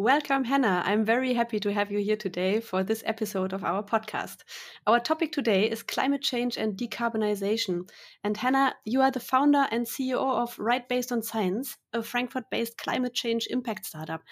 Welcome, 0.00 0.44
Hannah. 0.44 0.84
I'm 0.86 1.04
very 1.04 1.34
happy 1.34 1.58
to 1.58 1.72
have 1.72 1.90
you 1.90 1.98
here 1.98 2.14
today 2.14 2.60
for 2.60 2.84
this 2.84 3.02
episode 3.04 3.52
of 3.52 3.64
our 3.64 3.82
podcast. 3.82 4.44
Our 4.86 5.00
topic 5.00 5.32
today 5.32 5.68
is 5.68 5.82
climate 5.82 6.22
change 6.22 6.56
and 6.56 6.76
decarbonization. 6.76 7.90
And 8.22 8.36
Hannah, 8.36 8.76
you 8.84 9.00
are 9.00 9.10
the 9.10 9.18
founder 9.18 9.66
and 9.72 9.86
CEO 9.86 10.20
of 10.20 10.56
Right 10.56 10.88
Based 10.88 11.10
on 11.10 11.24
Science, 11.24 11.76
a 11.92 12.04
Frankfurt 12.04 12.44
based 12.48 12.78
climate 12.78 13.12
change 13.12 13.48
impact 13.50 13.86
startup. 13.86 14.22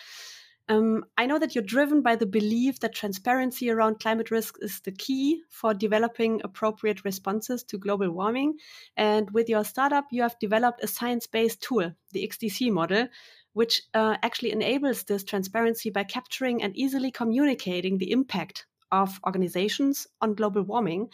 Um, 0.68 1.04
I 1.18 1.26
know 1.26 1.38
that 1.40 1.56
you're 1.56 1.64
driven 1.64 2.00
by 2.00 2.14
the 2.14 2.26
belief 2.26 2.78
that 2.80 2.94
transparency 2.94 3.68
around 3.68 3.98
climate 3.98 4.30
risk 4.30 4.54
is 4.60 4.80
the 4.82 4.92
key 4.92 5.42
for 5.50 5.74
developing 5.74 6.42
appropriate 6.44 7.04
responses 7.04 7.64
to 7.64 7.78
global 7.78 8.12
warming. 8.12 8.58
And 8.96 9.28
with 9.32 9.48
your 9.48 9.64
startup, 9.64 10.04
you 10.12 10.22
have 10.22 10.38
developed 10.38 10.84
a 10.84 10.86
science 10.86 11.26
based 11.26 11.60
tool, 11.60 11.92
the 12.12 12.28
XDC 12.28 12.70
model, 12.70 13.08
which 13.56 13.80
uh, 13.94 14.18
actually 14.22 14.52
enables 14.52 15.04
this 15.04 15.24
transparency 15.24 15.88
by 15.88 16.04
capturing 16.04 16.62
and 16.62 16.76
easily 16.76 17.10
communicating 17.10 17.96
the 17.96 18.12
impact 18.12 18.66
of 18.92 19.18
organizations 19.24 20.06
on 20.20 20.34
global 20.34 20.60
warming. 20.60 21.08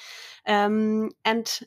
Um, 0.45 1.13
and 1.25 1.61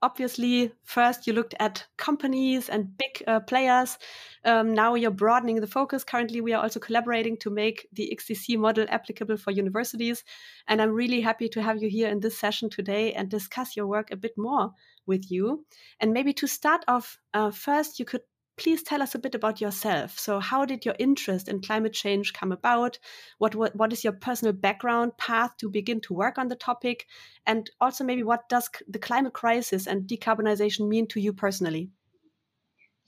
obviously, 0.00 0.70
first 0.84 1.26
you 1.26 1.32
looked 1.32 1.56
at 1.58 1.84
companies 1.96 2.68
and 2.68 2.96
big 2.96 3.24
uh, 3.26 3.40
players. 3.40 3.98
Um, 4.44 4.74
now 4.74 4.94
you're 4.94 5.10
broadening 5.10 5.60
the 5.60 5.66
focus. 5.66 6.04
Currently, 6.04 6.40
we 6.40 6.52
are 6.52 6.62
also 6.62 6.78
collaborating 6.78 7.36
to 7.38 7.50
make 7.50 7.88
the 7.92 8.16
XDC 8.16 8.56
model 8.58 8.86
applicable 8.90 9.38
for 9.38 9.50
universities. 9.50 10.22
And 10.68 10.80
I'm 10.80 10.92
really 10.92 11.20
happy 11.20 11.48
to 11.48 11.62
have 11.62 11.82
you 11.82 11.88
here 11.88 12.08
in 12.08 12.20
this 12.20 12.38
session 12.38 12.70
today 12.70 13.12
and 13.12 13.28
discuss 13.28 13.76
your 13.76 13.88
work 13.88 14.12
a 14.12 14.16
bit 14.16 14.38
more 14.38 14.70
with 15.04 15.32
you. 15.32 15.66
And 15.98 16.12
maybe 16.12 16.32
to 16.34 16.46
start 16.46 16.84
off, 16.86 17.18
uh, 17.34 17.50
first, 17.50 17.98
you 17.98 18.04
could 18.04 18.22
please 18.56 18.82
tell 18.82 19.02
us 19.02 19.14
a 19.14 19.18
bit 19.18 19.34
about 19.34 19.60
yourself. 19.60 20.18
So, 20.18 20.40
how 20.40 20.64
did 20.64 20.84
your 20.84 20.96
interest 20.98 21.48
in 21.48 21.60
climate 21.60 21.92
change 21.92 22.32
come 22.32 22.52
about? 22.52 22.98
What, 23.38 23.54
what, 23.54 23.74
what 23.74 23.92
is 23.92 24.04
your 24.04 24.12
personal 24.12 24.52
background 24.52 25.16
path 25.18 25.56
to 25.58 25.70
begin 25.70 26.00
to 26.02 26.14
work 26.14 26.38
on 26.38 26.48
the 26.48 26.56
topic? 26.56 27.06
And 27.46 27.70
also, 27.80 28.04
maybe 28.04 28.22
what 28.22 28.48
does 28.48 28.68
the 28.88 28.98
climate 28.98 29.32
crisis 29.32 29.86
and 29.86 30.08
decarbonization 30.08 30.88
mean 30.88 31.06
to 31.08 31.20
you 31.20 31.32
personally? 31.32 31.90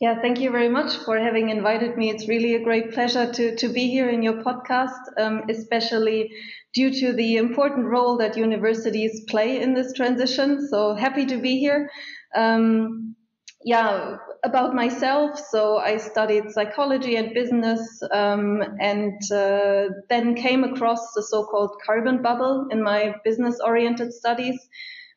Yeah, 0.01 0.21
thank 0.21 0.41
you 0.41 0.51
very 0.51 0.69
much 0.69 0.97
for 0.97 1.19
having 1.19 1.51
invited 1.51 1.97
me. 1.97 2.11
It's 2.11 2.29
really 2.29 2.55
a 2.57 2.65
great 2.65 2.93
pleasure 2.93 3.33
to, 3.33 3.57
to 3.57 3.69
be 3.69 3.89
here 3.89 4.09
in 4.11 4.25
your 4.25 4.43
podcast, 4.43 5.01
um, 5.17 5.45
especially 5.49 6.33
due 6.75 6.93
to 6.93 7.13
the 7.13 7.37
important 7.37 7.87
role 7.87 8.19
that 8.19 8.37
universities 8.37 9.25
play 9.29 9.63
in 9.63 9.73
this 9.73 9.93
transition. 9.93 10.67
So 10.69 10.95
happy 10.95 11.27
to 11.27 11.39
be 11.39 11.61
here. 11.61 11.91
Um, 12.35 13.15
yeah, 13.65 14.17
about 14.45 14.75
myself. 14.75 15.41
So 15.51 15.79
I 15.79 15.97
studied 15.97 16.51
psychology 16.51 17.17
and 17.17 17.33
business, 17.33 17.81
um, 18.13 18.63
and 18.79 19.21
uh, 19.33 19.89
then 20.11 20.35
came 20.35 20.65
across 20.65 21.13
the 21.15 21.23
so-called 21.23 21.77
carbon 21.85 22.23
bubble 22.23 22.69
in 22.71 22.83
my 22.83 23.15
business-oriented 23.25 24.13
studies, 24.13 24.57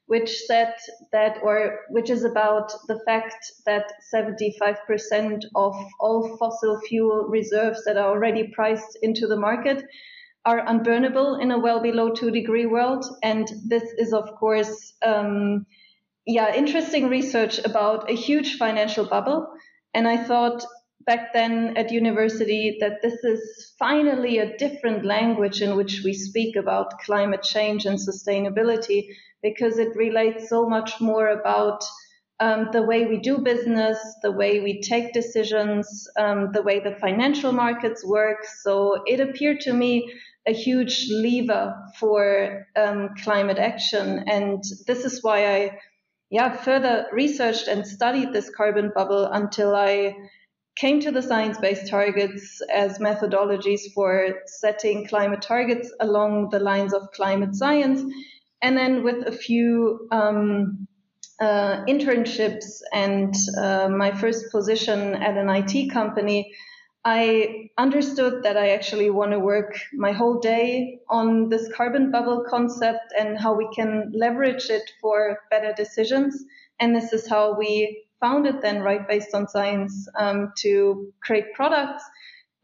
which 0.06 0.40
said 0.48 0.74
that, 1.12 1.40
or 1.44 1.82
which 1.90 2.10
is 2.10 2.24
about 2.24 2.72
the 2.88 3.00
fact 3.06 3.52
that 3.66 3.92
75% 4.14 5.44
of 5.56 5.76
all 6.00 6.38
fossil 6.38 6.80
fuel 6.88 7.28
reserves 7.28 7.84
that 7.86 7.98
are 7.98 8.10
already 8.10 8.48
priced 8.54 8.98
into 9.02 9.28
the 9.28 9.38
market 9.38 9.84
are 10.46 10.66
unburnable 10.66 11.42
in 11.42 11.52
a 11.52 11.60
well 11.60 11.82
below 11.82 12.12
two 12.14 12.32
degree 12.32 12.66
world, 12.66 13.06
and 13.22 13.52
this 13.68 13.84
is 13.98 14.14
of 14.14 14.34
course. 14.40 14.94
Um, 15.06 15.66
yeah, 16.28 16.54
interesting 16.54 17.08
research 17.08 17.58
about 17.60 18.12
a 18.12 18.14
huge 18.14 18.58
financial 18.58 19.06
bubble. 19.06 19.48
And 19.94 20.06
I 20.06 20.18
thought 20.18 20.64
back 21.06 21.32
then 21.34 21.78
at 21.78 21.90
university 21.90 22.78
that 22.82 23.02
this 23.02 23.24
is 23.24 23.74
finally 23.80 24.40
a 24.40 24.58
different 24.58 25.06
language 25.06 25.62
in 25.62 25.78
which 25.78 26.02
we 26.04 26.14
speak 26.14 26.58
about 26.58 27.00
climate 27.00 27.44
change 27.44 27.86
and 27.86 27.98
sustainability 27.98 29.08
because 29.42 29.78
it 29.78 29.96
relates 29.96 30.50
so 30.50 30.68
much 30.68 31.00
more 31.00 31.30
about 31.30 31.82
um, 32.42 32.70
the 32.74 32.84
way 32.84 33.06
we 33.06 33.20
do 33.20 33.38
business, 33.38 33.98
the 34.22 34.32
way 34.32 34.60
we 34.60 34.82
take 34.82 35.14
decisions, 35.14 36.08
um, 36.20 36.52
the 36.52 36.62
way 36.62 36.82
the 36.82 36.96
financial 36.96 37.54
markets 37.54 38.06
work. 38.06 38.46
So 38.64 39.02
it 39.06 39.22
appeared 39.22 39.62
to 39.62 39.74
me 39.74 40.14
a 40.46 40.52
huge 40.52 41.08
lever 41.10 41.74
for 42.00 42.68
um, 42.76 43.10
climate 43.24 43.58
action. 43.58 44.26
And 44.28 44.62
this 44.86 45.06
is 45.06 45.24
why 45.24 45.56
I 45.56 45.80
yeah, 46.30 46.56
further 46.56 47.08
researched 47.12 47.68
and 47.68 47.88
studied 47.88 48.34
this 48.34 48.50
carbon 48.50 48.92
bubble 48.94 49.26
until 49.26 49.76
I 49.76 50.16
came 50.76 51.00
to 51.02 51.12
the 51.12 51.22
science 51.22 51.58
based 51.58 51.90
targets 51.90 52.62
as 52.72 53.00
methodologies 53.00 53.94
for 53.94 54.42
setting 54.46 55.08
climate 55.08 55.42
targets 55.42 55.92
along 56.00 56.50
the 56.50 56.60
lines 56.60 56.94
of 56.94 57.12
climate 57.12 57.56
science. 57.56 58.02
And 58.62 58.78
then 58.78 59.04
with 59.04 59.26
a 59.28 59.32
few 59.32 60.08
um, 60.12 60.88
uh, 61.40 61.86
internships 61.86 62.82
and 62.94 63.34
uh, 63.58 63.90
my 63.90 64.12
first 64.12 64.52
position 64.52 65.16
at 65.16 65.38
an 65.38 65.50
IT 65.50 65.92
company, 65.92 66.54
I 67.10 67.70
understood 67.78 68.44
that 68.44 68.58
I 68.58 68.72
actually 68.72 69.10
want 69.10 69.32
to 69.32 69.40
work 69.40 69.80
my 69.94 70.12
whole 70.12 70.40
day 70.42 71.00
on 71.10 71.48
this 71.48 71.72
carbon 71.74 72.12
bubble 72.12 72.44
concept 72.50 73.14
and 73.18 73.40
how 73.40 73.56
we 73.56 73.70
can 73.74 74.12
leverage 74.14 74.70
it 74.70 74.92
for 75.00 75.40
better 75.50 75.72
decisions. 75.72 76.44
And 76.82 76.94
this 76.94 77.14
is 77.14 77.26
how 77.26 77.58
we 77.58 78.04
founded 78.20 78.62
then 78.62 78.82
Right 78.82 79.08
Based 79.08 79.34
on 79.34 79.48
Science 79.48 80.10
um, 80.20 80.52
to 80.64 81.14
create 81.24 81.54
products 81.54 82.04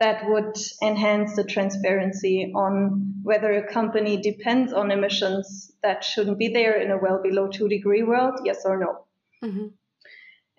that 0.02 0.28
would 0.28 0.58
enhance 0.82 1.38
the 1.38 1.46
transparency 1.46 2.52
on 2.54 3.14
whether 3.24 3.54
a 3.54 3.72
company 3.72 4.18
depends 4.18 4.74
on 4.74 4.92
emissions 4.92 5.72
that 5.84 6.04
shouldn't 6.04 6.38
be 6.38 6.50
there 6.50 6.82
in 6.82 6.92
a 6.92 6.98
well 6.98 7.22
below 7.24 7.48
two 7.48 7.70
degree 7.70 8.04
world, 8.04 8.42
yes 8.44 8.64
or 8.66 8.78
no. 8.78 9.48
Mm-hmm. 9.48 9.68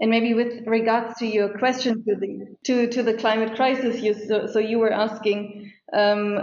And 0.00 0.10
maybe 0.10 0.34
with 0.34 0.66
regards 0.66 1.18
to 1.18 1.26
your 1.26 1.56
question 1.56 2.04
to 2.04 2.16
the 2.16 2.56
to, 2.64 2.88
to 2.88 3.02
the 3.02 3.14
climate 3.14 3.54
crisis, 3.54 4.00
you, 4.00 4.14
so, 4.14 4.46
so 4.46 4.58
you 4.58 4.78
were 4.78 4.92
asking 4.92 5.72
um, 5.92 6.36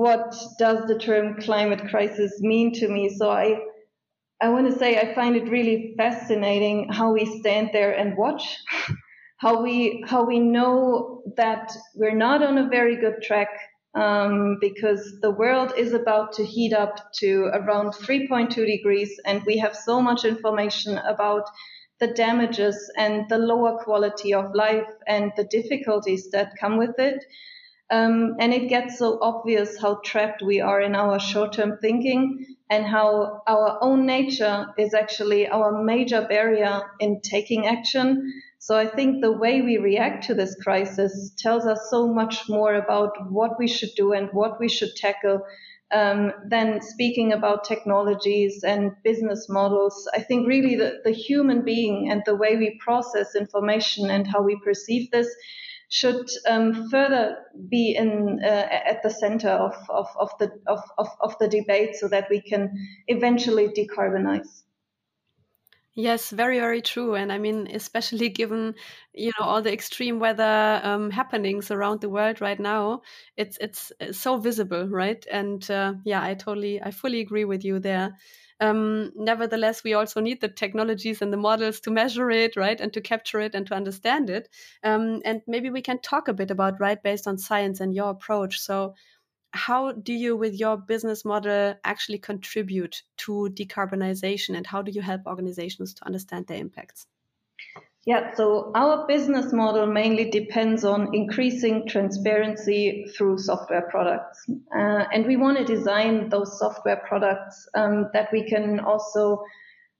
what 0.00 0.34
does 0.58 0.86
the 0.86 0.98
term 0.98 1.40
climate 1.40 1.88
crisis 1.90 2.40
mean 2.40 2.72
to 2.74 2.88
me? 2.88 3.10
So 3.10 3.30
I 3.30 3.60
I 4.40 4.48
want 4.48 4.72
to 4.72 4.78
say 4.78 4.98
I 4.98 5.14
find 5.14 5.36
it 5.36 5.50
really 5.50 5.94
fascinating 5.98 6.88
how 6.88 7.12
we 7.12 7.26
stand 7.40 7.70
there 7.72 7.92
and 7.92 8.16
watch, 8.16 8.56
how 9.36 9.62
we 9.62 10.02
how 10.06 10.24
we 10.24 10.38
know 10.38 11.22
that 11.36 11.72
we're 11.94 12.14
not 12.14 12.42
on 12.42 12.56
a 12.56 12.68
very 12.68 12.96
good 12.96 13.22
track 13.22 13.50
um, 13.94 14.56
because 14.60 15.18
the 15.20 15.30
world 15.30 15.74
is 15.76 15.92
about 15.92 16.32
to 16.34 16.44
heat 16.46 16.72
up 16.72 17.12
to 17.14 17.50
around 17.52 17.92
3.2 17.92 18.54
degrees, 18.54 19.10
and 19.26 19.42
we 19.44 19.58
have 19.58 19.76
so 19.76 20.00
much 20.00 20.24
information 20.24 20.96
about 20.98 21.44
the 22.00 22.08
damages 22.08 22.90
and 22.96 23.28
the 23.28 23.38
lower 23.38 23.78
quality 23.84 24.34
of 24.34 24.54
life 24.54 24.88
and 25.06 25.32
the 25.36 25.44
difficulties 25.44 26.30
that 26.30 26.56
come 26.58 26.78
with 26.78 26.98
it. 26.98 27.24
Um, 27.90 28.36
and 28.38 28.54
it 28.54 28.68
gets 28.68 28.98
so 28.98 29.18
obvious 29.20 29.76
how 29.80 30.00
trapped 30.04 30.42
we 30.42 30.60
are 30.60 30.80
in 30.80 30.94
our 30.94 31.18
short 31.18 31.54
term 31.54 31.78
thinking 31.80 32.56
and 32.70 32.86
how 32.86 33.42
our 33.48 33.78
own 33.82 34.06
nature 34.06 34.68
is 34.78 34.94
actually 34.94 35.48
our 35.48 35.82
major 35.82 36.24
barrier 36.26 36.82
in 37.00 37.20
taking 37.20 37.66
action. 37.66 38.32
So 38.60 38.76
I 38.76 38.86
think 38.86 39.20
the 39.20 39.32
way 39.32 39.62
we 39.62 39.78
react 39.78 40.24
to 40.26 40.34
this 40.34 40.54
crisis 40.62 41.32
tells 41.36 41.66
us 41.66 41.88
so 41.90 42.06
much 42.06 42.48
more 42.48 42.74
about 42.74 43.30
what 43.30 43.58
we 43.58 43.66
should 43.66 43.90
do 43.96 44.12
and 44.12 44.28
what 44.32 44.60
we 44.60 44.68
should 44.68 44.94
tackle 44.94 45.42
um, 45.92 46.32
then 46.46 46.80
speaking 46.80 47.32
about 47.32 47.64
technologies 47.64 48.62
and 48.62 48.92
business 49.02 49.48
models, 49.48 50.08
I 50.14 50.20
think 50.20 50.46
really 50.46 50.76
the, 50.76 51.00
the 51.04 51.10
human 51.10 51.64
being 51.64 52.10
and 52.10 52.22
the 52.24 52.36
way 52.36 52.56
we 52.56 52.78
process 52.78 53.34
information 53.34 54.08
and 54.10 54.26
how 54.26 54.42
we 54.42 54.56
perceive 54.62 55.10
this 55.10 55.28
should 55.88 56.28
um, 56.48 56.88
further 56.88 57.38
be 57.68 57.96
in 57.96 58.40
uh, 58.44 58.46
at 58.46 59.02
the 59.02 59.10
center 59.10 59.48
of, 59.48 59.74
of, 59.88 60.06
of 60.16 60.30
the 60.38 60.52
of, 60.68 60.80
of, 60.98 61.08
of 61.20 61.36
the 61.40 61.48
debate 61.48 61.96
so 61.96 62.06
that 62.06 62.28
we 62.30 62.40
can 62.40 62.70
eventually 63.08 63.68
decarbonize. 63.68 64.62
Yes, 65.96 66.30
very, 66.30 66.60
very 66.60 66.80
true. 66.82 67.14
And 67.16 67.32
I 67.32 67.38
mean, 67.38 67.66
especially 67.72 68.28
given, 68.28 68.74
you 69.12 69.32
know, 69.38 69.44
all 69.44 69.60
the 69.60 69.72
extreme 69.72 70.20
weather 70.20 70.80
um, 70.84 71.10
happenings 71.10 71.70
around 71.70 72.00
the 72.00 72.08
world 72.08 72.40
right 72.40 72.58
now, 72.60 73.02
it's, 73.36 73.58
it's, 73.60 73.92
it's 73.98 74.18
so 74.18 74.36
visible, 74.36 74.86
right? 74.88 75.24
And 75.30 75.68
uh, 75.70 75.94
yeah, 76.04 76.22
I 76.22 76.34
totally, 76.34 76.80
I 76.80 76.92
fully 76.92 77.20
agree 77.20 77.44
with 77.44 77.64
you 77.64 77.80
there. 77.80 78.16
Um, 78.60 79.10
nevertheless, 79.16 79.82
we 79.82 79.94
also 79.94 80.20
need 80.20 80.40
the 80.40 80.48
technologies 80.48 81.22
and 81.22 81.32
the 81.32 81.36
models 81.38 81.80
to 81.80 81.90
measure 81.90 82.30
it, 82.30 82.56
right, 82.56 82.78
and 82.80 82.92
to 82.92 83.00
capture 83.00 83.40
it 83.40 83.54
and 83.54 83.66
to 83.66 83.74
understand 83.74 84.30
it. 84.30 84.48
Um, 84.84 85.20
and 85.24 85.40
maybe 85.46 85.70
we 85.70 85.80
can 85.82 85.98
talk 86.02 86.28
a 86.28 86.34
bit 86.34 86.50
about 86.50 86.78
right 86.78 87.02
based 87.02 87.26
on 87.26 87.38
science 87.38 87.80
and 87.80 87.94
your 87.94 88.10
approach. 88.10 88.60
So, 88.60 88.94
how 89.52 89.92
do 89.92 90.12
you, 90.12 90.36
with 90.36 90.54
your 90.54 90.76
business 90.76 91.24
model, 91.24 91.74
actually 91.84 92.18
contribute 92.18 93.02
to 93.18 93.50
decarbonization 93.52 94.56
and 94.56 94.66
how 94.66 94.82
do 94.82 94.92
you 94.92 95.02
help 95.02 95.22
organizations 95.26 95.94
to 95.94 96.06
understand 96.06 96.46
their 96.46 96.58
impacts? 96.58 97.06
Yeah, 98.06 98.34
so 98.34 98.72
our 98.74 99.06
business 99.06 99.52
model 99.52 99.86
mainly 99.86 100.30
depends 100.30 100.84
on 100.84 101.14
increasing 101.14 101.86
transparency 101.86 103.04
through 103.14 103.38
software 103.38 103.86
products. 103.90 104.48
Uh, 104.48 105.04
and 105.12 105.26
we 105.26 105.36
want 105.36 105.58
to 105.58 105.64
design 105.64 106.30
those 106.30 106.58
software 106.58 107.02
products 107.06 107.68
um, 107.74 108.08
that 108.14 108.32
we 108.32 108.48
can 108.48 108.80
also 108.80 109.42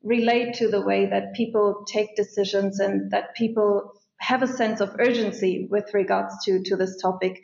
relate 0.03 0.55
to 0.55 0.69
the 0.69 0.81
way 0.81 1.07
that 1.07 1.35
people 1.35 1.85
take 1.87 2.17
decisions 2.17 2.81
and 2.81 3.11
that 3.11 3.35
people 3.35 3.93
have 4.17 4.43
a 4.43 4.47
sense 4.47 4.81
of 4.81 4.97
urgency 4.99 5.67
with 5.71 5.93
regards 5.93 6.35
to, 6.45 6.63
to 6.63 6.77
this 6.77 6.97
topic. 7.03 7.43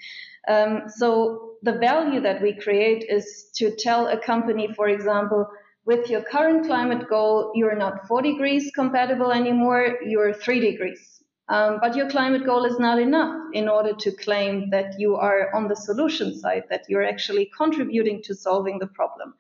Um, 0.49 0.85
so 0.89 1.56
the 1.67 1.79
value 1.79 2.21
that 2.21 2.41
we 2.41 2.55
create 2.55 3.05
is 3.09 3.51
to 3.57 3.75
tell 3.77 4.07
a 4.07 4.19
company, 4.19 4.73
for 4.75 4.89
example, 4.89 5.47
with 5.85 6.09
your 6.09 6.23
current 6.23 6.67
climate 6.67 7.09
goal, 7.09 7.53
you're 7.55 7.77
not 7.77 8.07
4 8.07 8.23
degrees 8.23 8.71
compatible 8.75 9.33
anymore, 9.33 9.99
you're 10.07 10.33
3 10.33 10.61
degrees. 10.61 11.23
Um, 11.49 11.79
but 11.81 11.95
your 11.95 12.09
climate 12.09 12.45
goal 12.45 12.65
is 12.65 12.79
not 12.79 12.99
enough 13.01 13.37
in 13.53 13.69
order 13.69 13.93
to 13.95 14.11
claim 14.13 14.71
that 14.71 14.99
you 14.99 15.17
are 15.17 15.55
on 15.55 15.69
the 15.69 15.77
solution 15.77 16.39
side, 16.39 16.65
that 16.71 16.85
you're 16.89 17.05
actually 17.05 17.51
contributing 17.57 18.23
to 18.25 18.35
solving 18.35 18.79
the 18.79 18.89
problem. 18.89 19.35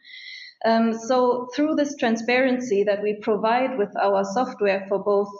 Um, 0.64 0.92
so 0.94 1.48
through 1.54 1.74
this 1.76 1.96
transparency 1.96 2.84
that 2.84 3.02
we 3.02 3.14
provide 3.22 3.78
with 3.78 3.92
our 3.96 4.24
software 4.24 4.84
for 4.88 4.98
both 4.98 5.32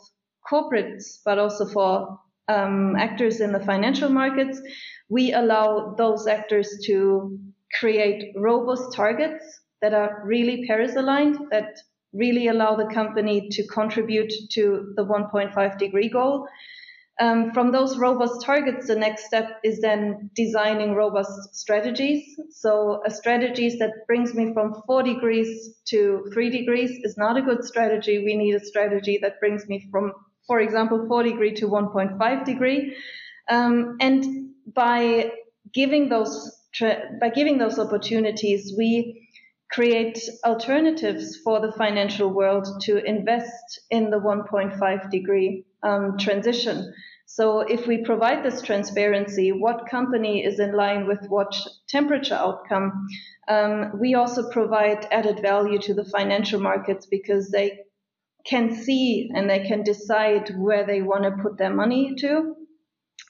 corporates, 0.49 1.21
but 1.25 1.39
also 1.39 1.67
for 1.67 2.19
um, 2.49 2.97
actors 2.97 3.41
in 3.41 3.53
the 3.53 3.61
financial 3.61 4.09
markets, 4.09 4.61
we 5.09 5.33
allow 5.33 5.95
those 5.97 6.27
actors 6.27 6.69
to 6.87 7.39
create 7.79 8.35
robust 8.37 8.95
targets 8.95 9.45
that 9.83 9.95
are 9.95 10.23
really 10.25 10.67
Paris 10.67 10.97
aligned, 10.97 11.39
that 11.51 11.77
really 12.13 12.49
allow 12.49 12.77
the 12.77 12.87
company 12.87 13.49
to 13.51 13.67
contribute 13.67 14.33
to 14.53 14.93
the 14.97 15.05
1.5 15.05 15.79
degree 15.79 16.09
goal. 16.09 16.47
Um, 17.19 17.53
from 17.53 17.73
those 17.73 17.97
robust 17.97 18.45
targets, 18.45 18.89
the 18.89 18.95
next 18.95 19.25
step 19.25 19.59
is 19.65 19.81
then 19.81 20.31
designing 20.35 20.95
robust 20.95 21.55
strategies. 21.55 22.39
So 22.51 23.03
a 23.07 23.11
strategy 23.11 23.75
that 23.79 24.07
brings 24.07 24.35
me 24.35 24.53
from 24.53 24.83
four 24.87 25.03
degrees 25.03 25.75
to 25.87 26.27
three 26.35 26.51
degrees 26.51 26.91
is 27.05 27.17
not 27.17 27.39
a 27.39 27.43
good 27.43 27.65
strategy. 27.65 28.23
We 28.23 28.37
need 28.37 28.55
a 28.55 28.65
strategy 28.65 29.19
that 29.23 29.41
brings 29.41 29.67
me 29.67 29.89
from, 29.91 30.13
for 30.47 30.61
example, 30.61 31.07
four 31.09 31.23
degree 31.23 31.55
to 31.55 31.67
1.5 31.67 32.45
degree. 32.45 32.97
Um, 33.49 33.97
and 34.01 34.51
by 34.75 35.33
giving 35.73 36.09
those 36.09 36.53
by 37.21 37.31
giving 37.31 37.57
those 37.57 37.79
opportunities, 37.79 38.75
we 38.77 39.29
create 39.71 40.19
alternatives 40.45 41.39
for 41.43 41.61
the 41.61 41.73
financial 41.73 42.29
world 42.29 42.69
to 42.83 43.03
invest 43.03 43.81
in 43.91 44.11
the 44.11 44.19
1.5 44.19 45.11
degree 45.11 45.65
um, 45.83 46.19
transition. 46.19 46.93
So 47.27 47.61
if 47.61 47.87
we 47.87 48.05
provide 48.05 48.45
this 48.45 48.63
transparency, 48.63 49.51
what 49.51 49.89
company 49.91 50.45
is 50.45 50.61
in 50.61 50.77
line 50.77 51.07
with 51.07 51.27
what 51.29 51.53
temperature 51.89 52.35
outcome, 52.35 53.09
um, 53.49 53.99
we 53.99 54.15
also 54.15 54.51
provide 54.51 55.07
added 55.11 55.41
value 55.43 55.79
to 55.81 55.95
the 55.95 56.05
financial 56.05 56.61
markets 56.61 57.07
because 57.07 57.51
they 57.51 57.81
can 58.49 58.75
see 58.75 59.31
and 59.35 59.51
they 59.51 59.67
can 59.67 59.83
decide 59.83 60.51
where 60.57 60.87
they 60.87 61.03
want 61.03 61.25
to 61.25 61.43
put 61.43 61.59
their 61.59 61.75
money 61.75 62.15
to. 62.19 62.55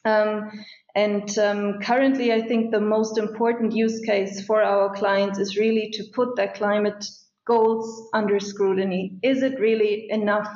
Um, 0.04 0.50
and 0.94 1.38
um, 1.38 1.80
currently, 1.80 2.32
I 2.32 2.42
think 2.42 2.70
the 2.70 2.80
most 2.80 3.18
important 3.18 3.74
use 3.74 4.00
case 4.00 4.44
for 4.46 4.62
our 4.62 4.94
clients 4.94 5.38
is 5.38 5.56
really 5.56 5.90
to 5.94 6.04
put 6.14 6.36
their 6.36 6.52
climate 6.52 7.04
goals 7.46 8.08
under 8.14 8.38
scrutiny. 8.40 9.18
Is 9.22 9.42
it 9.42 9.60
really 9.60 10.06
enough 10.10 10.48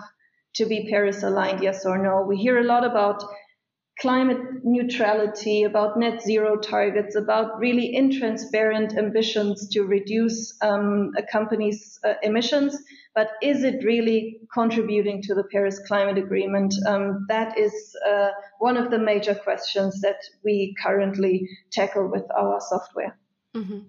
to 0.54 0.66
be 0.66 0.88
Paris 0.90 1.22
aligned, 1.22 1.62
yes 1.62 1.84
or 1.84 1.98
no? 1.98 2.24
We 2.26 2.36
hear 2.36 2.58
a 2.58 2.64
lot 2.64 2.84
about 2.84 3.22
climate 4.00 4.40
neutrality, 4.64 5.64
about 5.64 5.98
net 5.98 6.22
zero 6.22 6.56
targets, 6.56 7.16
about 7.16 7.58
really 7.58 7.94
intransparent 7.94 8.96
ambitions 8.96 9.68
to 9.68 9.82
reduce 9.82 10.56
um, 10.62 11.12
a 11.18 11.22
company's 11.22 11.98
uh, 12.04 12.14
emissions. 12.22 12.76
But 13.14 13.30
is 13.42 13.64
it 13.64 13.84
really 13.84 14.40
contributing 14.52 15.20
to 15.22 15.34
the 15.34 15.44
Paris 15.44 15.80
Climate 15.86 16.18
Agreement? 16.18 16.74
Um, 16.86 17.26
that 17.28 17.58
is 17.58 17.96
uh, 18.08 18.30
one 18.58 18.76
of 18.76 18.90
the 18.90 18.98
major 18.98 19.34
questions 19.34 20.00
that 20.02 20.20
we 20.44 20.74
currently 20.80 21.48
tackle 21.72 22.08
with 22.08 22.24
our 22.30 22.60
software. 22.60 23.18
Mm-hmm. 23.54 23.80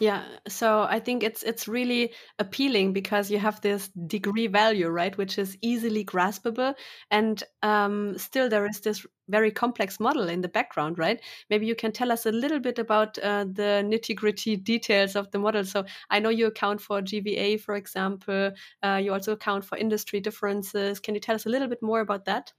Yeah, 0.00 0.24
so 0.48 0.82
I 0.82 0.98
think 0.98 1.22
it's 1.22 1.44
it's 1.44 1.68
really 1.68 2.12
appealing 2.40 2.92
because 2.92 3.30
you 3.30 3.38
have 3.38 3.60
this 3.60 3.88
degree 3.90 4.48
value, 4.48 4.88
right, 4.88 5.16
which 5.16 5.38
is 5.38 5.56
easily 5.62 6.04
graspable, 6.04 6.74
and 7.12 7.40
um, 7.62 8.18
still 8.18 8.48
there 8.48 8.66
is 8.66 8.80
this 8.80 9.06
very 9.28 9.52
complex 9.52 10.00
model 10.00 10.28
in 10.28 10.40
the 10.40 10.48
background, 10.48 10.98
right? 10.98 11.20
Maybe 11.48 11.66
you 11.66 11.76
can 11.76 11.92
tell 11.92 12.10
us 12.10 12.26
a 12.26 12.32
little 12.32 12.58
bit 12.58 12.80
about 12.80 13.18
uh, 13.18 13.44
the 13.44 13.84
nitty 13.86 14.16
gritty 14.16 14.56
details 14.56 15.14
of 15.14 15.30
the 15.30 15.38
model. 15.38 15.64
So 15.64 15.84
I 16.10 16.18
know 16.18 16.28
you 16.30 16.46
account 16.46 16.80
for 16.80 17.00
GVA, 17.00 17.56
for 17.60 17.76
example. 17.76 18.50
Uh, 18.82 19.00
you 19.02 19.12
also 19.12 19.32
account 19.32 19.64
for 19.64 19.78
industry 19.78 20.18
differences. 20.18 20.98
Can 20.98 21.14
you 21.14 21.20
tell 21.20 21.36
us 21.36 21.46
a 21.46 21.50
little 21.50 21.68
bit 21.68 21.82
more 21.82 22.00
about 22.00 22.24
that? 22.24 22.52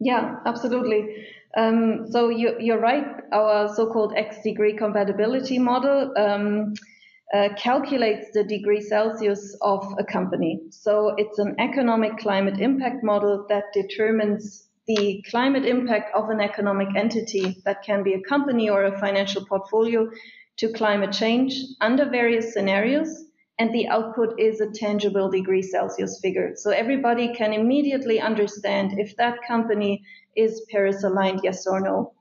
Yeah, 0.00 0.36
absolutely. 0.44 1.26
Um, 1.56 2.06
so 2.10 2.28
you, 2.28 2.72
are 2.72 2.78
right. 2.78 3.06
Our 3.32 3.74
so-called 3.74 4.14
X 4.16 4.42
degree 4.42 4.76
compatibility 4.76 5.58
model 5.58 6.12
um, 6.16 6.74
uh, 7.32 7.50
calculates 7.56 8.26
the 8.32 8.44
degree 8.44 8.80
Celsius 8.80 9.56
of 9.60 9.86
a 9.98 10.04
company. 10.04 10.60
So 10.70 11.14
it's 11.16 11.38
an 11.38 11.56
economic 11.58 12.18
climate 12.18 12.58
impact 12.58 13.04
model 13.04 13.46
that 13.48 13.64
determines 13.72 14.68
the 14.86 15.24
climate 15.30 15.64
impact 15.64 16.14
of 16.14 16.28
an 16.28 16.40
economic 16.40 16.88
entity 16.96 17.62
that 17.64 17.82
can 17.82 18.02
be 18.02 18.14
a 18.14 18.20
company 18.20 18.68
or 18.68 18.84
a 18.84 18.98
financial 18.98 19.46
portfolio 19.46 20.10
to 20.58 20.72
climate 20.72 21.12
change 21.12 21.54
under 21.80 22.08
various 22.08 22.52
scenarios 22.52 23.24
and 23.58 23.72
the 23.72 23.88
output 23.88 24.38
is 24.38 24.60
a 24.60 24.70
tangible 24.70 25.30
degree 25.30 25.62
Celsius 25.62 26.18
figure. 26.20 26.52
So 26.56 26.70
everybody 26.70 27.34
can 27.34 27.52
immediately 27.52 28.20
understand 28.20 28.98
if 28.98 29.16
that 29.16 29.42
company 29.46 30.02
is 30.36 30.66
Paris 30.70 31.04
aligned, 31.04 31.40
yes 31.44 31.66
or 31.66 31.80
no. 31.80 32.14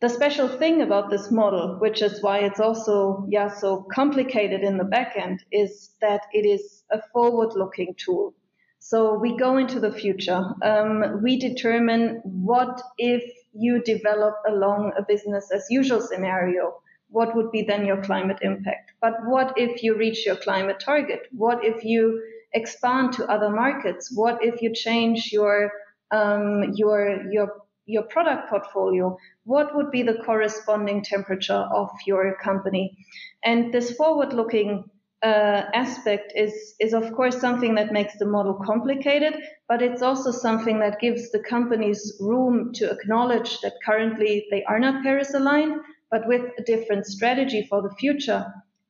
The 0.00 0.08
special 0.08 0.48
thing 0.48 0.82
about 0.82 1.10
this 1.10 1.30
model, 1.30 1.78
which 1.80 2.02
is 2.02 2.22
why 2.22 2.38
it's 2.38 2.60
also 2.60 3.24
yeah 3.28 3.48
so 3.48 3.86
complicated 3.92 4.62
in 4.62 4.76
the 4.76 4.84
back 4.84 5.14
end, 5.16 5.44
is 5.52 5.90
that 6.00 6.22
it 6.32 6.44
is 6.46 6.82
a 6.90 7.00
forward-looking 7.12 7.94
tool. 7.96 8.34
So 8.80 9.14
we 9.14 9.36
go 9.36 9.58
into 9.58 9.78
the 9.78 9.92
future. 9.92 10.42
Um, 10.62 11.22
we 11.22 11.38
determine 11.38 12.20
what 12.24 12.82
if 12.98 13.22
you 13.52 13.80
develop 13.82 14.34
along 14.48 14.92
a 14.98 15.02
business 15.02 15.50
as 15.52 15.66
usual 15.70 16.00
scenario 16.00 16.82
what 17.12 17.36
would 17.36 17.50
be 17.50 17.62
then 17.62 17.86
your 17.86 18.02
climate 18.02 18.38
impact? 18.42 18.92
But 19.00 19.14
what 19.24 19.54
if 19.56 19.82
you 19.82 19.96
reach 19.96 20.26
your 20.26 20.36
climate 20.36 20.80
target? 20.80 21.20
What 21.30 21.64
if 21.64 21.84
you 21.84 22.22
expand 22.52 23.12
to 23.14 23.30
other 23.30 23.50
markets? 23.50 24.10
What 24.14 24.42
if 24.42 24.62
you 24.62 24.74
change 24.74 25.30
your 25.32 25.70
um, 26.10 26.72
your 26.74 27.30
your 27.30 27.48
your 27.86 28.04
product 28.04 28.48
portfolio? 28.48 29.16
What 29.44 29.74
would 29.74 29.90
be 29.90 30.02
the 30.02 30.18
corresponding 30.24 31.02
temperature 31.02 31.64
of 31.80 31.90
your 32.06 32.36
company? 32.42 32.96
And 33.44 33.72
this 33.72 33.92
forward-looking 33.92 34.84
uh, 35.22 35.62
aspect 35.74 36.32
is 36.34 36.74
is 36.80 36.94
of 36.94 37.12
course 37.12 37.40
something 37.40 37.76
that 37.76 37.92
makes 37.92 38.18
the 38.18 38.26
model 38.26 38.54
complicated, 38.54 39.34
but 39.68 39.80
it's 39.80 40.02
also 40.02 40.30
something 40.32 40.80
that 40.80 41.00
gives 41.00 41.30
the 41.30 41.38
companies 41.38 42.16
room 42.20 42.72
to 42.74 42.90
acknowledge 42.90 43.60
that 43.60 43.74
currently 43.84 44.46
they 44.50 44.64
are 44.64 44.80
not 44.80 45.02
Paris 45.02 45.32
aligned, 45.34 45.76
but 46.12 46.28
with 46.28 46.42
a 46.58 46.62
different 46.62 47.06
strategy 47.06 47.66
for 47.68 47.82
the 47.82 47.94
future, 47.98 48.44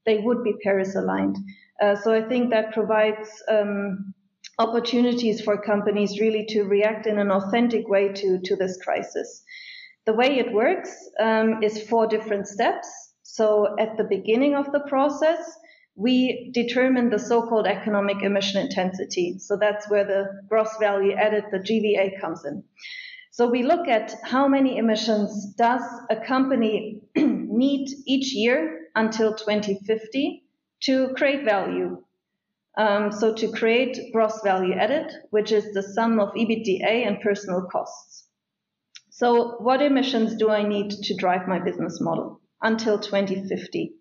they 0.05 0.19
would 0.19 0.43
be 0.43 0.55
Paris 0.63 0.97
aligned. 0.97 1.39
Uh, 1.81 1.95
so 1.95 2.13
I 2.13 2.29
think 2.29 2.51
that 2.51 2.73
provides 2.73 3.31
um, 3.49 4.13
opportunities 4.59 5.41
for 5.41 5.57
companies 5.57 6.21
really 6.21 6.45
to 6.51 6.65
react 6.65 7.07
in 7.07 7.19
an 7.19 7.31
authentic 7.31 7.89
way 7.89 8.09
to, 8.09 8.41
to 8.45 8.57
this 8.57 8.77
crisis. 8.85 9.45
The 10.05 10.15
way 10.15 10.39
it 10.39 10.53
works 10.53 10.91
um, 11.21 11.63
is 11.63 11.89
four 11.89 12.09
different 12.09 12.49
steps. 12.49 12.89
So 13.23 13.77
at 13.79 13.97
the 13.97 14.05
beginning 14.05 14.57
of 14.57 14.73
the 14.73 14.81
process, 14.81 15.39
we 15.95 16.51
determine 16.53 17.11
the 17.11 17.19
so-called 17.19 17.67
economic 17.67 18.23
emission 18.23 18.61
intensity. 18.61 19.39
So 19.39 19.57
that's 19.57 19.89
where 19.89 20.05
the 20.05 20.27
gross 20.49 20.71
value 20.81 21.13
added, 21.13 21.45
the 21.53 21.59
GVA 21.59 22.21
comes 22.21 22.45
in. 22.45 22.65
So 23.31 23.49
we 23.49 23.63
look 23.63 23.89
at 23.89 24.15
how 24.25 24.49
many 24.49 24.77
emissions 24.77 25.55
does 25.55 25.83
a 26.11 26.17
company 26.17 27.02
need 27.65 27.89
each 28.07 28.35
year 28.35 28.89
until 28.95 29.35
2050 29.35 30.45
to 30.83 31.15
create 31.17 31.45
value. 31.45 32.03
Um, 32.77 33.13
so 33.13 33.35
to 33.35 33.53
create 33.53 34.13
gross 34.13 34.41
value 34.43 34.75
added, 34.75 35.13
which 35.31 35.53
is 35.53 35.73
the 35.73 35.83
sum 35.83 36.19
of 36.19 36.35
EBITDA 36.35 37.07
and 37.07 37.21
personal 37.21 37.69
costs. 37.71 38.27
So 39.11 39.57
what 39.59 39.83
emissions 39.83 40.37
do 40.37 40.49
I 40.51 40.63
need 40.67 40.91
to 40.91 41.17
drive 41.17 41.47
my 41.47 41.59
business 41.59 42.01
model 42.01 42.41
until 42.63 42.99
2050? 42.99 43.93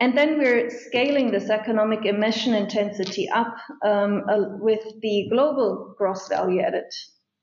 And 0.00 0.18
then 0.18 0.38
we're 0.38 0.68
scaling 0.68 1.30
this 1.30 1.48
economic 1.48 2.04
emission 2.04 2.54
intensity 2.54 3.28
up 3.30 3.54
um, 3.84 4.24
uh, 4.28 4.58
with 4.58 4.82
the 5.00 5.28
global 5.30 5.94
gross 5.96 6.28
value 6.28 6.60
added 6.60 6.92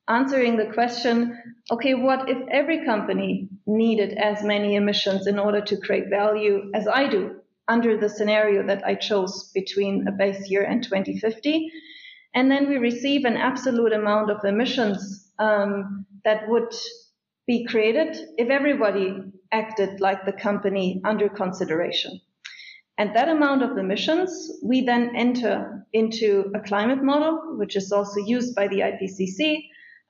answering 0.08 0.58
the 0.58 0.72
question 0.74 1.38
okay, 1.72 1.94
what 1.94 2.30
if 2.30 2.38
every 2.52 2.86
company 2.86 3.50
needed 3.66 4.14
as 4.14 4.44
many 4.44 4.76
emissions 4.76 5.28
in 5.28 5.40
order 5.40 5.62
to 5.62 5.78
create 5.78 6.10
value 6.10 6.72
as 6.74 6.88
I 6.88 7.08
do 7.10 7.36
under 7.68 7.98
the 7.98 8.10
scenario 8.10 8.66
that 8.68 8.86
I 8.86 8.96
chose 8.96 9.52
between 9.54 10.08
a 10.08 10.12
base 10.12 10.50
year 10.50 10.64
and 10.64 10.84
2050? 10.84 11.72
And 12.36 12.50
then 12.50 12.68
we 12.68 12.78
receive 12.78 13.26
an 13.26 13.38
absolute 13.38 13.94
amount 13.94 14.32
of 14.32 14.44
emissions 14.44 15.30
um, 15.40 16.06
that 16.24 16.50
would 16.50 16.74
be 17.46 17.66
created 17.66 18.18
if 18.38 18.50
everybody 18.50 19.16
acted 19.52 20.00
like 20.00 20.26
the 20.26 20.34
company 20.34 21.02
under 21.04 21.30
consideration. 21.30 22.20
And 22.98 23.16
that 23.16 23.30
amount 23.30 23.64
of 23.64 23.78
emissions, 23.78 24.52
we 24.64 24.86
then 24.86 25.16
enter 25.16 25.86
into 25.94 26.52
a 26.56 26.60
climate 26.60 27.04
model, 27.04 27.58
which 27.58 27.76
is 27.76 27.92
also 27.92 28.20
used 28.20 28.56
by 28.56 28.68
the 28.68 28.82
IPCC, 28.82 29.64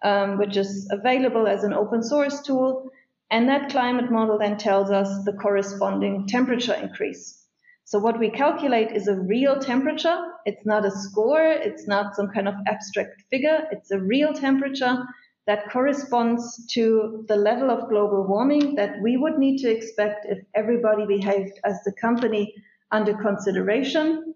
um, 0.04 0.38
which 0.38 0.58
is 0.58 0.90
available 0.92 1.48
as 1.48 1.64
an 1.64 1.74
open 1.74 2.04
source 2.04 2.42
tool. 2.42 2.92
And 3.34 3.50
that 3.50 3.72
climate 3.72 4.12
model 4.12 4.38
then 4.38 4.58
tells 4.58 4.92
us 4.92 5.26
the 5.26 5.34
corresponding 5.34 6.28
temperature 6.28 6.76
increase. 6.76 7.44
So 7.84 7.98
what 7.98 8.20
we 8.20 8.30
calculate 8.30 8.92
is 8.92 9.08
a 9.08 9.20
real 9.20 9.58
temperature. 9.58 10.16
It's 10.46 10.64
not 10.68 10.86
a 10.86 10.92
score. 10.92 11.44
It's 11.44 11.88
not 11.88 12.16
some 12.16 12.30
kind 12.30 12.48
of 12.48 12.54
abstract 12.68 13.24
figure. 13.32 13.68
It's 13.72 13.90
a 13.90 13.98
real 13.98 14.34
temperature 14.34 15.00
that 15.48 15.72
corresponds 15.72 16.64
to 16.74 17.26
the 17.28 17.36
level 17.36 17.72
of 17.72 17.90
global 17.90 18.28
warming 18.28 18.76
that 18.76 19.02
we 19.02 19.18
would 19.18 19.40
need 19.40 19.58
to 19.64 19.72
expect 19.72 20.28
if 20.30 20.38
everybody 20.54 21.08
behaved 21.08 21.60
as 21.66 21.82
the 21.86 21.94
company 22.00 22.54
under 22.92 23.16
consideration. 23.16 24.36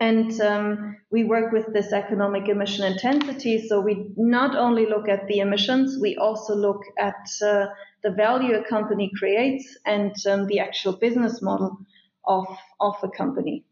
And 0.00 0.38
um, 0.40 0.96
we 1.10 1.24
work 1.24 1.52
with 1.52 1.72
this 1.72 1.92
economic 1.92 2.48
emission 2.48 2.84
intensity. 2.84 3.66
So 3.68 3.80
we 3.80 4.10
not 4.16 4.56
only 4.56 4.86
look 4.86 5.08
at 5.08 5.26
the 5.28 5.38
emissions, 5.38 5.98
we 6.00 6.16
also 6.16 6.54
look 6.54 6.82
at 6.98 7.28
uh, 7.42 7.66
the 8.02 8.10
value 8.10 8.54
a 8.54 8.64
company 8.64 9.10
creates 9.16 9.78
and 9.86 10.14
um, 10.26 10.46
the 10.46 10.58
actual 10.58 10.94
business 10.94 11.40
model 11.40 11.78
of, 12.26 12.46
of 12.80 12.96
a 13.02 13.08
company. 13.08 13.64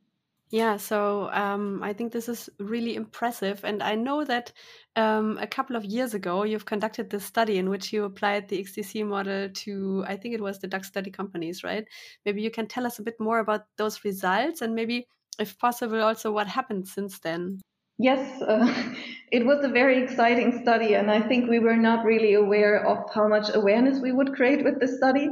Yeah, 0.53 0.77
so 0.77 1.31
um, 1.33 1.83
I 1.83 1.95
think 1.95 2.13
this 2.13 2.29
is 2.29 2.51
really 2.59 2.95
impressive. 2.95 3.65
And 3.65 3.83
I 3.83 3.95
know 3.95 4.23
that 4.23 4.53
um, 4.97 5.39
a 5.41 5.47
couple 5.47 5.77
of 5.77 5.85
years 5.87 6.13
ago, 6.13 6.43
you've 6.45 6.67
conducted 6.67 7.09
this 7.09 7.25
study 7.25 7.57
in 7.57 7.71
which 7.71 7.91
you 7.91 8.05
applied 8.05 8.49
the 8.49 8.63
XDC 8.63 9.07
model 9.07 9.49
to, 9.49 10.05
I 10.07 10.17
think 10.17 10.35
it 10.35 10.43
was 10.43 10.59
the 10.59 10.67
DAX 10.67 10.91
30 10.91 11.11
companies, 11.11 11.65
right? 11.65 11.87
Maybe 12.27 12.43
you 12.43 12.51
can 12.51 12.67
tell 12.67 12.85
us 12.85 12.99
a 12.99 13.03
bit 13.03 13.19
more 13.19 13.39
about 13.39 13.63
those 13.79 14.05
results 14.05 14.61
and 14.61 14.75
maybe, 14.75 15.07
if 15.39 15.59
possible, 15.59 16.01
also 16.01 16.33
what 16.33 16.47
happened 16.47 16.89
since 16.89 17.19
then. 17.19 17.61
Yes, 17.99 18.43
uh, 18.43 18.67
it 19.33 19.47
was 19.47 19.65
a 19.65 19.69
very 19.69 20.03
exciting 20.03 20.61
study, 20.63 20.95
and 20.95 21.11
I 21.11 21.21
think 21.21 21.49
we 21.49 21.59
were 21.59 21.77
not 21.77 22.05
really 22.05 22.35
aware 22.35 22.85
of 22.87 22.99
how 23.15 23.29
much 23.29 23.55
awareness 23.55 24.01
we 24.01 24.13
would 24.13 24.35
create 24.35 24.65
with 24.65 24.81
this 24.81 24.97
study. 24.97 25.29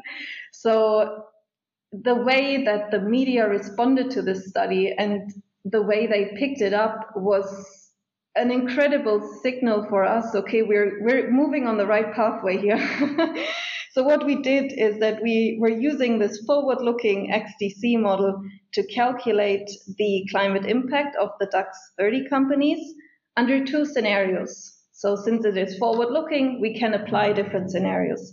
So 0.53 1.25
the 1.93 2.15
way 2.15 2.65
that 2.65 2.91
the 2.91 3.01
media 3.01 3.49
responded 3.49 4.11
to 4.13 4.23
this 4.23 4.49
study 4.49 4.95
and 4.97 5.33
the 5.65 5.83
way 5.83 6.07
they 6.07 6.37
picked 6.39 6.61
it 6.61 6.73
up 6.73 7.11
was 7.17 7.91
an 8.37 8.51
incredible 8.51 9.21
signal 9.43 9.87
for 9.89 10.05
us. 10.05 10.35
Okay, 10.35 10.63
we're 10.63 11.03
we're 11.03 11.31
moving 11.31 11.67
on 11.67 11.77
the 11.77 11.87
right 11.87 12.13
pathway 12.15 12.59
here. 12.59 12.79
so 13.93 14.05
what 14.05 14.25
we 14.25 14.37
did 14.41 14.73
is 14.73 15.01
that 15.01 15.21
we 15.21 15.59
were 15.61 15.69
using 15.69 16.19
this 16.19 16.45
forward-looking 16.47 17.33
XDC 17.33 18.01
model 18.01 18.41
to 18.75 18.87
calculate 18.87 19.69
the 19.99 20.27
climate 20.31 20.65
impact 20.65 21.17
of 21.17 21.31
the 21.41 21.47
DAX 21.47 21.77
30 21.99 22.29
companies 22.29 22.95
under 23.37 23.65
two 23.65 23.85
scenarios. 23.85 24.77
So 24.93 25.17
since 25.17 25.45
it 25.45 25.57
is 25.57 25.77
forward-looking, 25.79 26.61
we 26.61 26.79
can 26.79 26.95
apply 26.95 27.33
different 27.33 27.73
scenarios. 27.73 28.33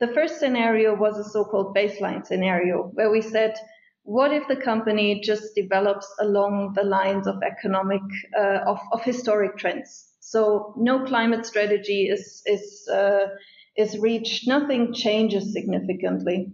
The 0.00 0.08
first 0.08 0.40
scenario 0.40 0.96
was 0.96 1.18
a 1.18 1.30
so-called 1.30 1.76
baseline 1.76 2.26
scenario 2.26 2.90
where 2.94 3.10
we 3.10 3.20
said, 3.20 3.54
what 4.02 4.32
if 4.32 4.48
the 4.48 4.56
company 4.56 5.20
just 5.20 5.54
develops 5.54 6.06
along 6.20 6.72
the 6.74 6.84
lines 6.84 7.28
of 7.28 7.36
economic, 7.42 8.02
uh, 8.36 8.58
of, 8.66 8.80
of 8.92 9.02
historic 9.02 9.56
trends? 9.56 10.08
So 10.20 10.74
no 10.76 11.04
climate 11.04 11.46
strategy 11.46 12.08
is, 12.08 12.42
is, 12.46 12.88
uh, 12.92 13.26
is 13.76 13.98
reached, 13.98 14.46
nothing 14.48 14.92
changes 14.92 15.52
significantly. 15.52 16.52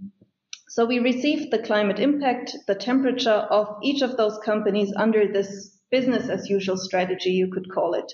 So 0.69 0.87
we 0.87 0.99
received 0.99 1.51
the 1.51 1.63
climate 1.63 1.99
impact, 1.99 2.57
the 2.67 2.75
temperature 2.75 3.31
of 3.31 3.77
each 3.83 4.03
of 4.03 4.17
those 4.17 4.39
companies 4.39 4.93
under 4.97 5.31
this 5.31 5.79
business 5.91 6.29
as 6.29 6.49
usual 6.49 6.79
strategy, 6.79 7.31
you 7.31 7.53
could 7.53 7.71
call 7.71 7.95
it. 7.95 8.11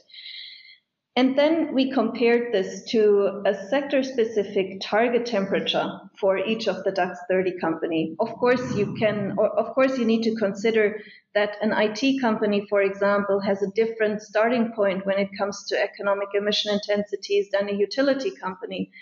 And 1.18 1.36
then 1.36 1.74
we 1.74 1.90
compared 1.90 2.52
this 2.52 2.84
to 2.90 3.42
a 3.44 3.52
sector 3.70 4.04
specific 4.04 4.80
target 4.80 5.26
temperature 5.26 5.98
for 6.16 6.38
each 6.38 6.68
of 6.68 6.84
the 6.84 6.92
DAX 6.92 7.18
30 7.28 7.58
company. 7.58 8.14
Of 8.20 8.34
course, 8.34 8.76
you 8.76 8.94
can, 8.94 9.36
of 9.36 9.74
course, 9.74 9.98
you 9.98 10.04
need 10.04 10.22
to 10.22 10.36
consider 10.36 11.00
that 11.34 11.56
an 11.60 11.72
IT 11.72 12.20
company, 12.20 12.68
for 12.70 12.82
example, 12.82 13.40
has 13.40 13.60
a 13.62 13.70
different 13.72 14.22
starting 14.22 14.70
point 14.76 15.06
when 15.06 15.18
it 15.18 15.30
comes 15.36 15.66
to 15.70 15.82
economic 15.82 16.28
emission 16.34 16.72
intensities 16.72 17.48
than 17.50 17.68
a 17.68 17.74
utility 17.74 18.30
company. 18.30 18.92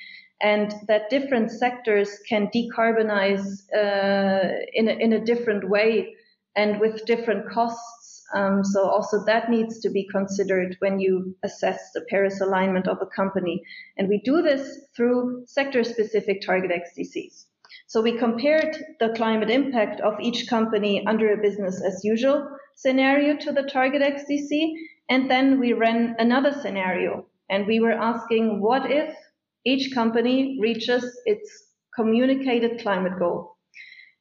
And 0.40 0.75
that 0.88 1.11
different 1.11 1.50
sectors 1.50 2.18
can 2.26 2.49
decarbonize 2.49 3.44
uh, 3.75 4.54
in, 4.73 4.88
a, 4.88 4.92
in 4.92 5.12
a 5.12 5.23
different 5.23 5.68
way 5.68 6.14
and 6.56 6.80
with 6.80 7.04
different 7.04 7.50
costs 7.50 7.95
um, 8.35 8.64
so 8.64 8.88
also 8.88 9.25
that 9.25 9.50
needs 9.50 9.80
to 9.80 9.90
be 9.90 10.09
considered 10.11 10.76
when 10.80 10.99
you 10.99 11.37
assess 11.42 11.92
the 11.92 12.04
Paris 12.09 12.40
alignment 12.40 12.88
of 12.88 12.99
a 13.00 13.06
company. 13.06 13.62
And 13.97 14.09
we 14.09 14.21
do 14.25 14.42
this 14.42 14.80
through 14.97 15.45
sector-specific 15.47 16.42
target 16.42 16.71
XDCs. 16.71 17.45
So 17.87 18.02
we 18.02 18.18
compared 18.18 18.76
the 18.99 19.11
climate 19.11 19.50
impact 19.50 20.00
of 20.00 20.21
each 20.21 20.49
company 20.49 21.06
under 21.06 21.33
a 21.33 21.42
business 21.42 21.83
as 21.83 22.04
usual 22.04 22.49
scenario 22.75 23.37
to 23.37 23.52
the 23.52 23.62
target 23.62 24.02
XDC. 24.02 24.73
And 25.09 25.30
then 25.30 25.61
we 25.61 25.73
ran 25.73 26.16
another 26.18 26.52
scenario 26.52 27.26
and 27.49 27.66
we 27.66 27.78
were 27.78 27.92
asking 27.92 28.61
what 28.61 28.90
if 28.90 29.14
each 29.64 29.95
company 29.95 30.59
reaches 30.61 31.04
its 31.26 31.66
communicated 31.95 32.80
climate 32.80 33.18
goal? 33.18 33.55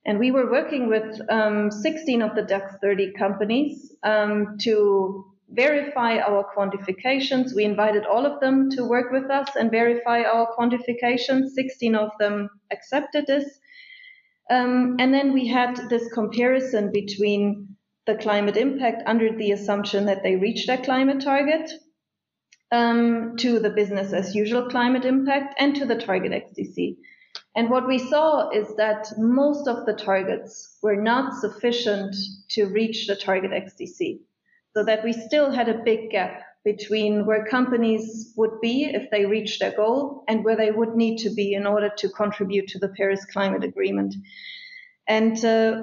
And 0.05 0.19
we 0.19 0.31
were 0.31 0.51
working 0.51 0.87
with 0.87 1.19
um, 1.29 1.71
16 1.71 2.21
of 2.21 2.35
the 2.35 2.43
DAX 2.43 2.75
30 2.81 3.13
companies 3.13 3.95
um, 4.03 4.57
to 4.61 5.25
verify 5.49 6.17
our 6.17 6.45
quantifications. 6.55 7.55
We 7.55 7.63
invited 7.63 8.05
all 8.05 8.25
of 8.25 8.39
them 8.39 8.69
to 8.71 8.87
work 8.87 9.11
with 9.11 9.29
us 9.31 9.49
and 9.55 9.71
verify 9.71 10.21
our 10.21 10.47
quantifications. 10.57 11.49
16 11.49 11.95
of 11.95 12.11
them 12.19 12.49
accepted 12.71 13.25
this. 13.27 13.45
Um, 14.49 14.97
and 14.99 15.11
then 15.11 15.33
we 15.33 15.47
had 15.47 15.89
this 15.89 16.11
comparison 16.13 16.91
between 16.91 17.75
the 18.05 18.15
climate 18.15 18.57
impact 18.57 19.01
under 19.07 19.35
the 19.35 19.51
assumption 19.51 20.05
that 20.05 20.21
they 20.21 20.35
reach 20.35 20.67
their 20.67 20.77
climate 20.77 21.21
target 21.21 21.71
um, 22.71 23.37
to 23.37 23.59
the 23.59 23.71
business 23.71 24.13
as 24.13 24.35
usual 24.35 24.69
climate 24.69 25.05
impact 25.05 25.55
and 25.57 25.75
to 25.75 25.85
the 25.85 25.95
target 25.95 26.31
XDC. 26.31 26.97
And 27.55 27.69
what 27.69 27.87
we 27.87 27.97
saw 27.97 28.49
is 28.49 28.75
that 28.75 29.07
most 29.17 29.67
of 29.67 29.85
the 29.85 29.93
targets 29.93 30.77
were 30.81 31.01
not 31.01 31.33
sufficient 31.39 32.15
to 32.49 32.65
reach 32.65 33.07
the 33.07 33.15
target 33.15 33.51
XDC. 33.51 34.19
So 34.75 34.83
that 34.83 35.05
we 35.05 35.13
still 35.13 35.51
had 35.51 35.69
a 35.69 35.81
big 35.85 36.11
gap 36.11 36.41
between 36.65 37.25
where 37.25 37.45
companies 37.45 38.33
would 38.35 38.59
be 38.59 38.85
if 38.85 39.09
they 39.09 39.25
reached 39.25 39.61
their 39.61 39.73
goal 39.73 40.25
and 40.27 40.43
where 40.43 40.57
they 40.57 40.71
would 40.71 40.95
need 40.95 41.17
to 41.19 41.29
be 41.29 41.53
in 41.53 41.65
order 41.65 41.89
to 41.97 42.09
contribute 42.09 42.67
to 42.67 42.79
the 42.79 42.89
Paris 42.89 43.23
Climate 43.31 43.63
Agreement. 43.63 44.15
And 45.07 45.45
uh, 45.45 45.81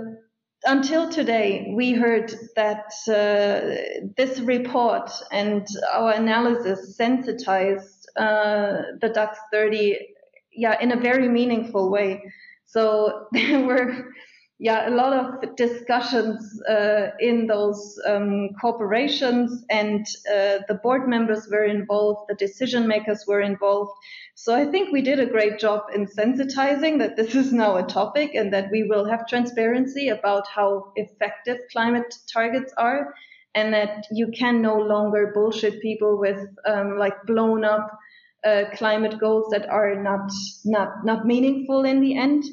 until 0.64 1.08
today, 1.08 1.72
we 1.74 1.92
heard 1.92 2.34
that 2.56 2.92
uh, 3.08 4.10
this 4.16 4.40
report 4.40 5.10
and 5.30 5.66
our 5.92 6.12
analysis 6.12 6.96
sensitized 6.96 8.08
uh, 8.16 8.82
the 9.00 9.08
DAX 9.08 9.38
30 9.52 10.11
yeah, 10.54 10.76
in 10.80 10.92
a 10.92 10.96
very 10.96 11.28
meaningful 11.28 11.90
way. 11.90 12.22
So 12.66 13.26
there 13.32 13.64
were, 13.64 14.12
yeah, 14.58 14.88
a 14.88 14.94
lot 14.94 15.12
of 15.12 15.56
discussions 15.56 16.62
uh, 16.68 17.10
in 17.20 17.46
those 17.46 17.98
um, 18.06 18.50
corporations, 18.60 19.64
and 19.70 20.06
uh, 20.28 20.58
the 20.68 20.78
board 20.82 21.08
members 21.08 21.48
were 21.50 21.64
involved, 21.64 22.28
the 22.28 22.34
decision 22.34 22.86
makers 22.86 23.24
were 23.26 23.40
involved. 23.40 23.92
So 24.34 24.54
I 24.54 24.64
think 24.70 24.92
we 24.92 25.02
did 25.02 25.20
a 25.20 25.26
great 25.26 25.58
job 25.58 25.82
in 25.94 26.06
sensitizing 26.06 26.98
that 27.00 27.16
this 27.16 27.34
is 27.34 27.52
now 27.52 27.76
a 27.76 27.82
topic 27.82 28.34
and 28.34 28.52
that 28.52 28.70
we 28.70 28.84
will 28.84 29.04
have 29.04 29.26
transparency 29.26 30.08
about 30.08 30.46
how 30.48 30.92
effective 30.96 31.58
climate 31.70 32.14
targets 32.32 32.72
are, 32.78 33.14
and 33.54 33.74
that 33.74 34.06
you 34.10 34.28
can 34.28 34.62
no 34.62 34.76
longer 34.76 35.32
bullshit 35.34 35.82
people 35.82 36.18
with 36.18 36.38
um, 36.66 36.98
like 36.98 37.22
blown 37.26 37.64
up 37.64 37.98
uh, 38.44 38.64
climate 38.74 39.18
goals 39.18 39.48
that 39.50 39.68
are 39.68 39.94
not 40.02 40.30
not 40.64 41.04
not 41.04 41.26
meaningful 41.26 41.84
in 41.84 42.00
the 42.00 42.16
end. 42.16 42.44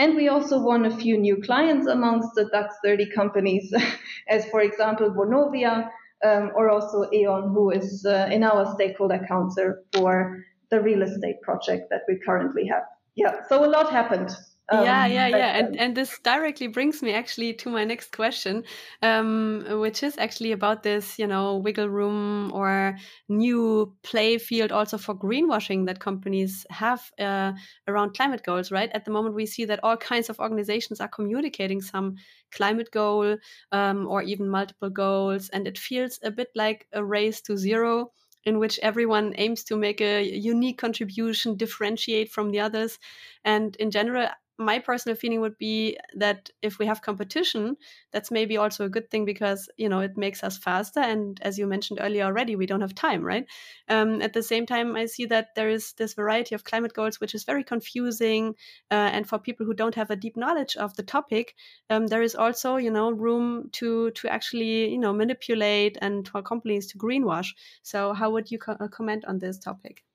And 0.00 0.14
we 0.14 0.28
also 0.28 0.60
won 0.60 0.84
a 0.84 0.96
few 0.96 1.18
new 1.18 1.42
clients 1.42 1.88
amongst 1.88 2.28
the 2.34 2.44
DAX 2.52 2.76
30 2.84 3.10
companies, 3.10 3.72
as 4.28 4.44
for 4.46 4.60
example 4.60 5.10
Vonovia, 5.10 5.90
um, 6.24 6.52
or 6.54 6.70
also 6.70 7.08
E.ON, 7.12 7.52
who 7.52 7.70
is 7.70 8.06
uh, 8.06 8.28
in 8.30 8.44
our 8.44 8.72
stakeholder 8.74 9.24
council 9.26 9.74
for 9.92 10.44
the 10.70 10.80
real 10.80 11.02
estate 11.02 11.40
project 11.42 11.90
that 11.90 12.02
we 12.06 12.20
currently 12.24 12.66
have. 12.66 12.84
Yeah, 13.16 13.40
so 13.48 13.64
a 13.64 13.66
lot 13.66 13.90
happened. 13.90 14.36
Um, 14.70 14.80
yeah, 14.82 15.06
yeah, 15.06 15.28
yeah. 15.28 15.56
And, 15.58 15.76
and 15.78 15.96
this 15.96 16.18
directly 16.18 16.66
brings 16.66 17.02
me 17.02 17.12
actually 17.14 17.54
to 17.54 17.70
my 17.70 17.84
next 17.84 18.12
question, 18.12 18.64
um, 19.00 19.64
which 19.80 20.02
is 20.02 20.18
actually 20.18 20.52
about 20.52 20.82
this, 20.82 21.18
you 21.18 21.26
know, 21.26 21.56
wiggle 21.56 21.88
room 21.88 22.52
or 22.52 22.98
new 23.30 23.96
play 24.02 24.36
field 24.36 24.70
also 24.70 24.98
for 24.98 25.14
greenwashing 25.14 25.86
that 25.86 26.00
companies 26.00 26.66
have 26.68 27.10
uh, 27.18 27.52
around 27.86 28.14
climate 28.14 28.42
goals, 28.44 28.70
right? 28.70 28.90
At 28.92 29.06
the 29.06 29.10
moment, 29.10 29.34
we 29.34 29.46
see 29.46 29.64
that 29.64 29.80
all 29.82 29.96
kinds 29.96 30.28
of 30.28 30.38
organizations 30.38 31.00
are 31.00 31.08
communicating 31.08 31.80
some 31.80 32.16
climate 32.52 32.90
goal 32.92 33.38
um, 33.72 34.06
or 34.06 34.22
even 34.22 34.50
multiple 34.50 34.90
goals. 34.90 35.48
And 35.48 35.66
it 35.66 35.78
feels 35.78 36.20
a 36.22 36.30
bit 36.30 36.48
like 36.54 36.86
a 36.92 37.02
race 37.02 37.40
to 37.42 37.56
zero 37.56 38.12
in 38.44 38.58
which 38.58 38.78
everyone 38.82 39.34
aims 39.36 39.64
to 39.64 39.76
make 39.76 40.00
a 40.00 40.22
unique 40.22 40.78
contribution, 40.78 41.56
differentiate 41.56 42.30
from 42.30 42.50
the 42.50 42.60
others. 42.60 42.98
And 43.44 43.74
in 43.76 43.90
general, 43.90 44.28
my 44.58 44.78
personal 44.78 45.16
feeling 45.16 45.40
would 45.40 45.56
be 45.58 45.96
that 46.14 46.50
if 46.62 46.78
we 46.78 46.86
have 46.86 47.00
competition, 47.02 47.76
that's 48.12 48.30
maybe 48.30 48.56
also 48.56 48.84
a 48.84 48.88
good 48.88 49.10
thing 49.10 49.24
because 49.24 49.68
you 49.76 49.88
know 49.88 50.00
it 50.00 50.16
makes 50.16 50.42
us 50.42 50.58
faster. 50.58 51.00
And 51.00 51.38
as 51.42 51.58
you 51.58 51.66
mentioned 51.66 52.00
earlier 52.02 52.24
already, 52.24 52.56
we 52.56 52.66
don't 52.66 52.80
have 52.80 52.94
time, 52.94 53.22
right? 53.22 53.46
Um, 53.88 54.20
at 54.22 54.32
the 54.32 54.42
same 54.42 54.66
time, 54.66 54.96
I 54.96 55.06
see 55.06 55.26
that 55.26 55.54
there 55.54 55.68
is 55.68 55.92
this 55.94 56.14
variety 56.14 56.54
of 56.54 56.64
climate 56.64 56.92
goals, 56.92 57.20
which 57.20 57.34
is 57.34 57.44
very 57.44 57.64
confusing. 57.64 58.54
Uh, 58.90 58.94
and 59.12 59.28
for 59.28 59.38
people 59.38 59.66
who 59.66 59.74
don't 59.74 59.94
have 59.94 60.10
a 60.10 60.16
deep 60.16 60.36
knowledge 60.36 60.76
of 60.76 60.94
the 60.96 61.02
topic, 61.02 61.54
um, 61.90 62.06
there 62.08 62.22
is 62.22 62.34
also 62.34 62.76
you 62.76 62.90
know 62.90 63.10
room 63.10 63.68
to 63.72 64.10
to 64.12 64.28
actually 64.28 64.90
you 64.90 64.98
know 64.98 65.12
manipulate 65.12 65.96
and 66.00 66.28
for 66.28 66.42
companies 66.42 66.86
to 66.88 66.98
greenwash. 66.98 67.48
So 67.82 68.12
how 68.12 68.30
would 68.30 68.50
you 68.50 68.58
co 68.58 68.76
comment 68.88 69.24
on 69.26 69.38
this 69.38 69.58
topic? 69.58 70.07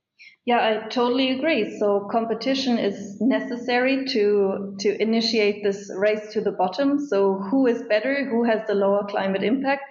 Yeah, 0.45 0.59
I 0.83 0.88
totally 0.89 1.31
agree. 1.31 1.77
So 1.79 2.07
competition 2.12 2.77
is 2.77 3.19
necessary 3.21 4.05
to 4.07 4.75
to 4.79 5.01
initiate 5.01 5.63
this 5.63 5.89
race 5.97 6.33
to 6.33 6.41
the 6.41 6.51
bottom. 6.51 7.00
So 7.00 7.35
who 7.35 7.65
is 7.67 7.83
better? 7.83 8.25
Who 8.29 8.43
has 8.43 8.67
the 8.67 8.75
lower 8.75 9.05
climate 9.05 9.43
impact? 9.43 9.83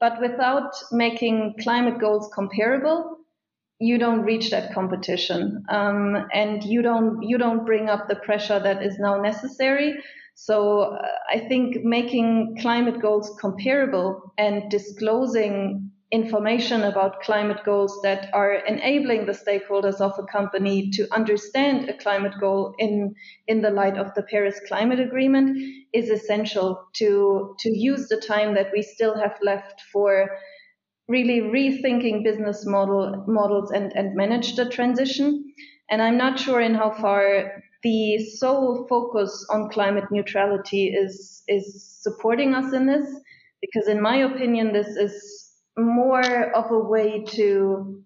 But 0.00 0.20
without 0.20 0.72
making 0.92 1.54
climate 1.62 1.98
goals 2.00 2.30
comparable, 2.34 3.16
you 3.80 3.98
don't 3.98 4.22
reach 4.22 4.50
that 4.50 4.74
competition, 4.74 5.64
um, 5.70 6.28
and 6.34 6.64
you 6.64 6.82
don't 6.82 7.22
you 7.22 7.38
don't 7.38 7.64
bring 7.66 7.88
up 7.90 8.08
the 8.08 8.16
pressure 8.16 8.60
that 8.60 8.82
is 8.82 8.98
now 8.98 9.20
necessary. 9.22 9.94
So 10.36 10.80
uh, 10.94 11.08
I 11.30 11.40
think 11.48 11.84
making 11.84 12.58
climate 12.60 13.00
goals 13.02 13.34
comparable 13.40 14.34
and 14.38 14.70
disclosing 14.70 15.92
information 16.14 16.84
about 16.84 17.20
climate 17.22 17.58
goals 17.64 17.98
that 18.04 18.30
are 18.32 18.54
enabling 18.54 19.26
the 19.26 19.32
stakeholders 19.32 20.00
of 20.00 20.16
a 20.16 20.22
company 20.22 20.88
to 20.92 21.12
understand 21.12 21.88
a 21.88 21.98
climate 21.98 22.34
goal 22.38 22.72
in, 22.78 23.12
in 23.48 23.60
the 23.62 23.70
light 23.70 23.98
of 23.98 24.14
the 24.14 24.22
Paris 24.22 24.60
Climate 24.68 25.00
Agreement 25.00 25.58
is 25.92 26.10
essential 26.10 26.86
to, 26.92 27.56
to 27.58 27.68
use 27.68 28.06
the 28.06 28.20
time 28.20 28.54
that 28.54 28.70
we 28.72 28.80
still 28.80 29.18
have 29.18 29.36
left 29.42 29.82
for 29.92 30.30
really 31.08 31.40
rethinking 31.40 32.22
business 32.22 32.64
model, 32.64 33.24
models 33.26 33.72
and, 33.72 33.90
and 33.96 34.14
manage 34.14 34.54
the 34.54 34.68
transition. 34.68 35.44
And 35.90 36.00
I'm 36.00 36.16
not 36.16 36.38
sure 36.38 36.60
in 36.60 36.74
how 36.74 36.92
far 36.92 37.60
the 37.82 38.24
sole 38.38 38.86
focus 38.88 39.46
on 39.50 39.68
climate 39.68 40.04
neutrality 40.12 40.86
is, 40.94 41.42
is 41.48 41.98
supporting 42.02 42.54
us 42.54 42.72
in 42.72 42.86
this, 42.86 43.06
because 43.60 43.88
in 43.88 44.00
my 44.00 44.18
opinion, 44.18 44.72
this 44.72 44.86
is 44.96 45.43
more 45.76 46.52
of 46.52 46.70
a 46.70 46.78
way 46.78 47.24
to 47.24 48.02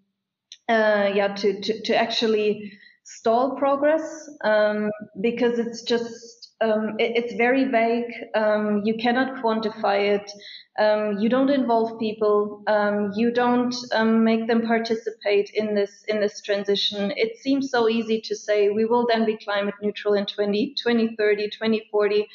uh, 0.69 1.11
yeah 1.15 1.35
to, 1.35 1.61
to, 1.61 1.83
to 1.83 1.97
actually 1.97 2.73
stall 3.05 3.57
progress 3.57 4.29
um, 4.45 4.91
because 5.21 5.59
it's 5.59 5.83
just 5.83 6.55
um, 6.61 6.97
it, 6.99 7.13
it's 7.17 7.35
very 7.35 7.65
vague. 7.67 8.13
Um, 8.35 8.83
you 8.85 8.95
cannot 8.97 9.43
quantify 9.43 10.19
it. 10.19 10.31
Um, 10.79 11.19
you 11.19 11.29
don't 11.29 11.51
involve 11.51 11.99
people. 11.99 12.63
Um, 12.67 13.13
you 13.15 13.33
don't 13.33 13.75
um, 13.93 14.25
make 14.25 14.47
them 14.47 14.63
participate 14.63 15.51
in 15.55 15.75
this 15.75 16.05
in 16.09 16.21
this 16.21 16.43
transition. 16.43 17.13
It 17.17 17.39
seems 17.39 17.71
so 17.71 17.89
easy 17.89 18.21
to 18.23 18.35
say 18.35 18.71
we 18.71 18.85
will 18.85 19.07
then 19.07 19.25
be 19.25 19.37
climate 19.37 19.75
neutral 19.81 20.15
in 20.15 20.27
20, 20.27 20.75
2030 20.75 21.51
2040 21.51 22.29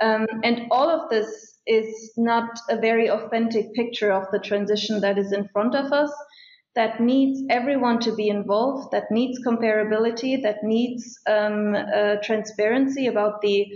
and 0.00 0.62
all 0.70 0.88
of 0.88 1.10
this 1.10 1.59
is 1.70 2.12
not 2.16 2.58
a 2.68 2.76
very 2.76 3.08
authentic 3.08 3.72
picture 3.74 4.12
of 4.12 4.26
the 4.32 4.40
transition 4.40 5.00
that 5.00 5.18
is 5.18 5.32
in 5.32 5.48
front 5.52 5.74
of 5.74 5.92
us 5.92 6.12
that 6.74 7.00
needs 7.00 7.42
everyone 7.50 7.98
to 8.00 8.14
be 8.14 8.28
involved, 8.28 8.92
that 8.92 9.10
needs 9.10 9.38
comparability, 9.44 10.42
that 10.42 10.62
needs 10.62 11.18
um, 11.28 11.74
uh, 11.74 12.16
transparency 12.22 13.06
about 13.06 13.40
the 13.40 13.66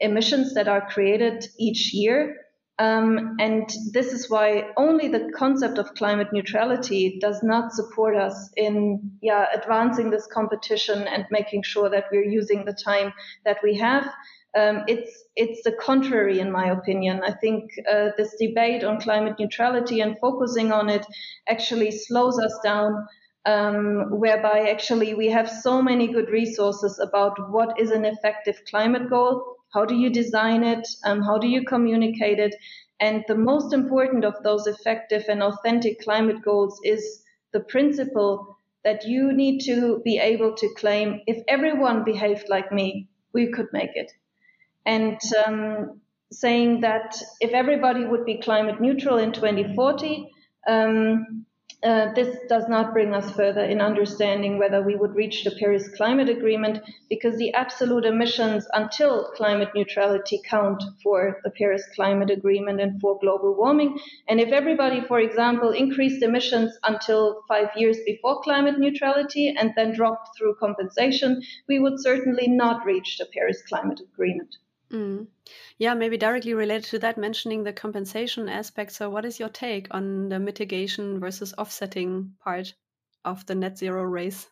emissions 0.00 0.54
that 0.54 0.68
are 0.68 0.88
created 0.88 1.46
each 1.58 1.92
year. 1.94 2.36
Um, 2.78 3.36
and 3.38 3.68
this 3.92 4.12
is 4.12 4.30
why 4.30 4.70
only 4.76 5.08
the 5.08 5.30
concept 5.36 5.78
of 5.78 5.94
climate 5.94 6.28
neutrality 6.32 7.18
does 7.20 7.42
not 7.42 7.72
support 7.72 8.16
us 8.16 8.50
in 8.56 9.18
yeah, 9.20 9.46
advancing 9.54 10.10
this 10.10 10.26
competition 10.26 11.06
and 11.06 11.26
making 11.30 11.62
sure 11.62 11.90
that 11.90 12.06
we're 12.10 12.24
using 12.24 12.64
the 12.64 12.72
time 12.72 13.12
that 13.44 13.58
we 13.62 13.76
have. 13.76 14.10
Um, 14.58 14.82
it's 14.88 15.24
it's 15.36 15.62
the 15.62 15.72
contrary, 15.72 16.40
in 16.40 16.50
my 16.50 16.70
opinion. 16.70 17.22
I 17.24 17.32
think 17.32 17.70
uh, 17.88 18.08
this 18.16 18.34
debate 18.40 18.82
on 18.82 19.00
climate 19.00 19.36
neutrality 19.38 20.00
and 20.00 20.16
focusing 20.20 20.72
on 20.72 20.88
it 20.88 21.06
actually 21.48 21.92
slows 21.92 22.38
us 22.40 22.58
down. 22.64 23.06
Um, 23.46 24.18
whereby 24.20 24.68
actually 24.68 25.14
we 25.14 25.28
have 25.28 25.48
so 25.48 25.80
many 25.80 26.12
good 26.12 26.28
resources 26.28 26.98
about 26.98 27.50
what 27.50 27.80
is 27.80 27.90
an 27.90 28.04
effective 28.04 28.60
climate 28.68 29.08
goal, 29.08 29.56
how 29.72 29.86
do 29.86 29.94
you 29.94 30.10
design 30.10 30.62
it, 30.62 30.86
um, 31.04 31.22
how 31.22 31.38
do 31.38 31.48
you 31.48 31.64
communicate 31.64 32.38
it, 32.38 32.54
and 33.00 33.24
the 33.28 33.34
most 33.34 33.72
important 33.72 34.26
of 34.26 34.34
those 34.42 34.66
effective 34.66 35.24
and 35.28 35.42
authentic 35.42 36.02
climate 36.02 36.42
goals 36.42 36.78
is 36.84 37.22
the 37.54 37.60
principle 37.60 38.58
that 38.84 39.06
you 39.06 39.32
need 39.32 39.60
to 39.60 40.02
be 40.04 40.18
able 40.18 40.54
to 40.56 40.74
claim 40.76 41.22
if 41.26 41.42
everyone 41.48 42.04
behaved 42.04 42.48
like 42.50 42.70
me, 42.70 43.08
we 43.32 43.50
could 43.50 43.68
make 43.72 43.92
it 43.94 44.12
and 44.86 45.20
um, 45.46 46.00
saying 46.32 46.80
that 46.80 47.20
if 47.40 47.52
everybody 47.52 48.04
would 48.04 48.24
be 48.24 48.40
climate 48.40 48.80
neutral 48.80 49.18
in 49.18 49.32
2040, 49.32 50.30
um, 50.68 51.46
uh, 51.82 52.12
this 52.12 52.36
does 52.46 52.68
not 52.68 52.92
bring 52.92 53.14
us 53.14 53.30
further 53.30 53.64
in 53.64 53.80
understanding 53.80 54.58
whether 54.58 54.82
we 54.82 54.94
would 54.94 55.14
reach 55.14 55.44
the 55.44 55.50
Paris 55.50 55.88
Climate 55.96 56.28
Agreement 56.28 56.78
because 57.08 57.38
the 57.38 57.54
absolute 57.54 58.04
emissions 58.04 58.68
until 58.74 59.30
climate 59.34 59.70
neutrality 59.74 60.42
count 60.46 60.82
for 61.02 61.40
the 61.42 61.50
Paris 61.50 61.82
Climate 61.94 62.28
Agreement 62.28 62.82
and 62.82 63.00
for 63.00 63.18
global 63.18 63.54
warming. 63.54 63.98
And 64.28 64.38
if 64.38 64.52
everybody, 64.52 65.00
for 65.00 65.20
example, 65.20 65.70
increased 65.70 66.22
emissions 66.22 66.78
until 66.82 67.40
five 67.48 67.70
years 67.74 67.96
before 68.04 68.42
climate 68.42 68.78
neutrality 68.78 69.48
and 69.48 69.72
then 69.74 69.94
dropped 69.94 70.36
through 70.36 70.56
compensation, 70.60 71.40
we 71.66 71.78
would 71.78 71.98
certainly 71.98 72.46
not 72.46 72.84
reach 72.84 73.16
the 73.16 73.26
Paris 73.32 73.62
Climate 73.66 74.00
Agreement. 74.00 74.54
Mm. 74.92 75.28
Yeah, 75.78 75.94
maybe 75.94 76.16
directly 76.16 76.52
related 76.52 76.90
to 76.90 76.98
that, 77.00 77.16
mentioning 77.16 77.62
the 77.62 77.72
compensation 77.72 78.48
aspect. 78.48 78.92
So, 78.92 79.08
what 79.08 79.24
is 79.24 79.38
your 79.38 79.48
take 79.48 79.86
on 79.92 80.28
the 80.28 80.38
mitigation 80.40 81.20
versus 81.20 81.54
offsetting 81.56 82.34
part 82.40 82.74
of 83.24 83.46
the 83.46 83.54
net 83.54 83.78
zero 83.78 84.02
race? 84.02 84.48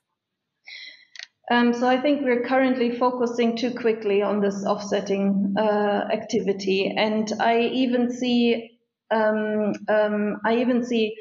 Um, 1.50 1.72
so, 1.72 1.88
I 1.88 2.00
think 2.00 2.22
we're 2.22 2.44
currently 2.44 2.96
focusing 2.96 3.56
too 3.56 3.74
quickly 3.74 4.22
on 4.22 4.40
this 4.40 4.64
offsetting 4.64 5.54
uh, 5.58 6.08
activity, 6.12 6.94
and 6.96 7.32
I 7.40 7.60
even 7.60 8.10
see, 8.12 8.78
um, 9.10 9.72
um, 9.88 10.36
I 10.44 10.58
even 10.58 10.84
see 10.84 11.16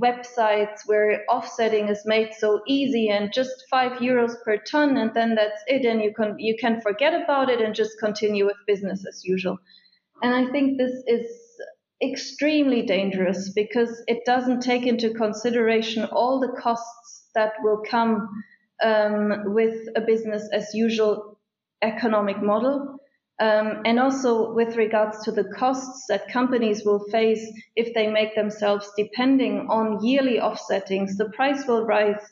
websites 0.00 0.80
where 0.86 1.24
offsetting 1.28 1.88
is 1.88 2.02
made 2.04 2.32
so 2.34 2.60
easy 2.66 3.08
and 3.08 3.32
just 3.32 3.64
five 3.70 3.92
euros 4.00 4.34
per 4.44 4.56
ton 4.58 4.96
and 4.96 5.12
then 5.14 5.34
that's 5.34 5.62
it 5.66 5.84
and 5.84 6.02
you 6.02 6.12
can 6.14 6.36
you 6.38 6.56
can 6.58 6.80
forget 6.80 7.14
about 7.14 7.48
it 7.50 7.60
and 7.60 7.74
just 7.74 7.98
continue 7.98 8.44
with 8.46 8.56
business 8.66 9.04
as 9.06 9.24
usual. 9.24 9.58
And 10.22 10.34
i 10.34 10.50
think 10.50 10.78
this 10.78 11.02
is 11.06 11.26
extremely 12.02 12.82
dangerous 12.82 13.50
because 13.54 14.02
it 14.06 14.24
doesn't 14.26 14.60
take 14.60 14.86
into 14.86 15.14
consideration 15.14 16.04
all 16.04 16.40
the 16.40 16.60
costs 16.60 17.28
that 17.34 17.52
will 17.62 17.82
come 17.88 18.28
um, 18.82 19.54
with 19.54 19.88
a 19.96 20.00
business 20.02 20.48
as 20.52 20.74
usual 20.74 21.38
economic 21.82 22.42
model 22.42 22.95
um, 23.38 23.82
and 23.84 23.98
also 23.98 24.54
with 24.54 24.76
regards 24.76 25.22
to 25.24 25.32
the 25.32 25.44
costs 25.44 26.06
that 26.08 26.32
companies 26.32 26.84
will 26.84 27.04
face 27.10 27.44
if 27.74 27.92
they 27.94 28.06
make 28.06 28.34
themselves 28.34 28.90
depending 28.96 29.66
on 29.68 30.02
yearly 30.04 30.38
offsettings, 30.38 31.16
the 31.16 31.30
price 31.34 31.66
will 31.66 31.84
rise 31.84 32.22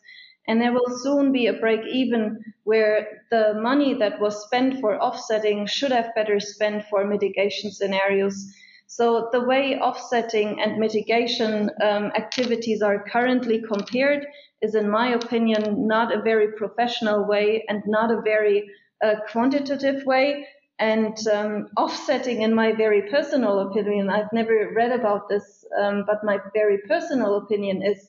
and 0.46 0.60
there 0.60 0.72
will 0.72 0.98
soon 1.02 1.32
be 1.32 1.46
a 1.46 1.52
break 1.54 1.80
even 1.90 2.42
where 2.64 3.22
the 3.30 3.54
money 3.54 3.94
that 3.94 4.20
was 4.20 4.44
spent 4.44 4.80
for 4.80 5.00
offsetting 5.00 5.66
should 5.66 5.92
have 5.92 6.14
better 6.14 6.40
spent 6.40 6.84
for 6.90 7.04
mitigation 7.04 7.70
scenarios. 7.70 8.54
So 8.86 9.28
the 9.32 9.44
way 9.44 9.78
offsetting 9.78 10.60
and 10.60 10.78
mitigation 10.78 11.70
um, 11.82 12.12
activities 12.16 12.82
are 12.82 13.04
currently 13.04 13.62
compared 13.62 14.26
is, 14.60 14.74
in 14.74 14.88
my 14.88 15.14
opinion, 15.14 15.86
not 15.86 16.14
a 16.14 16.22
very 16.22 16.52
professional 16.52 17.26
way 17.26 17.64
and 17.68 17.82
not 17.86 18.10
a 18.10 18.20
very 18.20 18.70
uh, 19.02 19.16
quantitative 19.30 20.04
way. 20.04 20.46
And 20.78 21.16
um, 21.28 21.68
offsetting, 21.76 22.42
in 22.42 22.54
my 22.54 22.72
very 22.72 23.02
personal 23.02 23.60
opinion, 23.60 24.10
I've 24.10 24.32
never 24.32 24.72
read 24.74 24.92
about 24.92 25.28
this, 25.28 25.64
um, 25.80 26.04
but 26.06 26.24
my 26.24 26.38
very 26.52 26.78
personal 26.88 27.36
opinion 27.36 27.82
is 27.82 28.08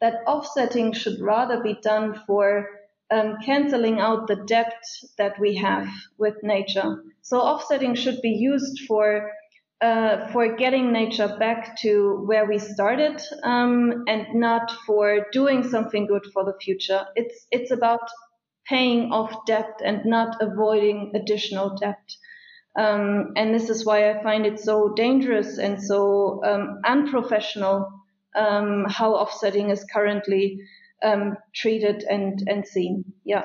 that 0.00 0.22
offsetting 0.26 0.92
should 0.92 1.20
rather 1.20 1.62
be 1.62 1.78
done 1.82 2.20
for 2.26 2.68
um, 3.10 3.36
canceling 3.44 4.00
out 4.00 4.26
the 4.26 4.36
debt 4.36 4.74
that 5.18 5.38
we 5.38 5.56
have 5.56 5.88
with 6.18 6.34
nature. 6.42 7.02
So 7.22 7.40
offsetting 7.40 7.94
should 7.94 8.20
be 8.22 8.30
used 8.30 8.80
for 8.86 9.30
uh, 9.80 10.28
for 10.28 10.56
getting 10.56 10.92
nature 10.92 11.36
back 11.38 11.78
to 11.80 12.22
where 12.26 12.44
we 12.44 12.58
started, 12.58 13.18
um, 13.42 14.04
and 14.08 14.26
not 14.34 14.70
for 14.86 15.26
doing 15.32 15.66
something 15.66 16.06
good 16.06 16.26
for 16.34 16.44
the 16.44 16.54
future. 16.60 17.06
It's 17.16 17.46
it's 17.50 17.70
about 17.70 18.06
paying 18.66 19.12
off 19.12 19.44
debt 19.46 19.80
and 19.84 20.04
not 20.04 20.36
avoiding 20.40 21.12
additional 21.14 21.76
debt. 21.76 22.10
Um, 22.78 23.32
and 23.36 23.54
this 23.54 23.68
is 23.68 23.84
why 23.84 24.10
I 24.10 24.22
find 24.22 24.46
it 24.46 24.60
so 24.60 24.94
dangerous 24.94 25.58
and 25.58 25.82
so 25.82 26.40
um, 26.44 26.80
unprofessional 26.86 27.92
um, 28.36 28.86
how 28.88 29.14
offsetting 29.14 29.70
is 29.70 29.84
currently 29.92 30.60
um, 31.02 31.36
treated 31.54 32.04
and, 32.08 32.42
and 32.46 32.66
seen. 32.66 33.04
Yeah. 33.24 33.44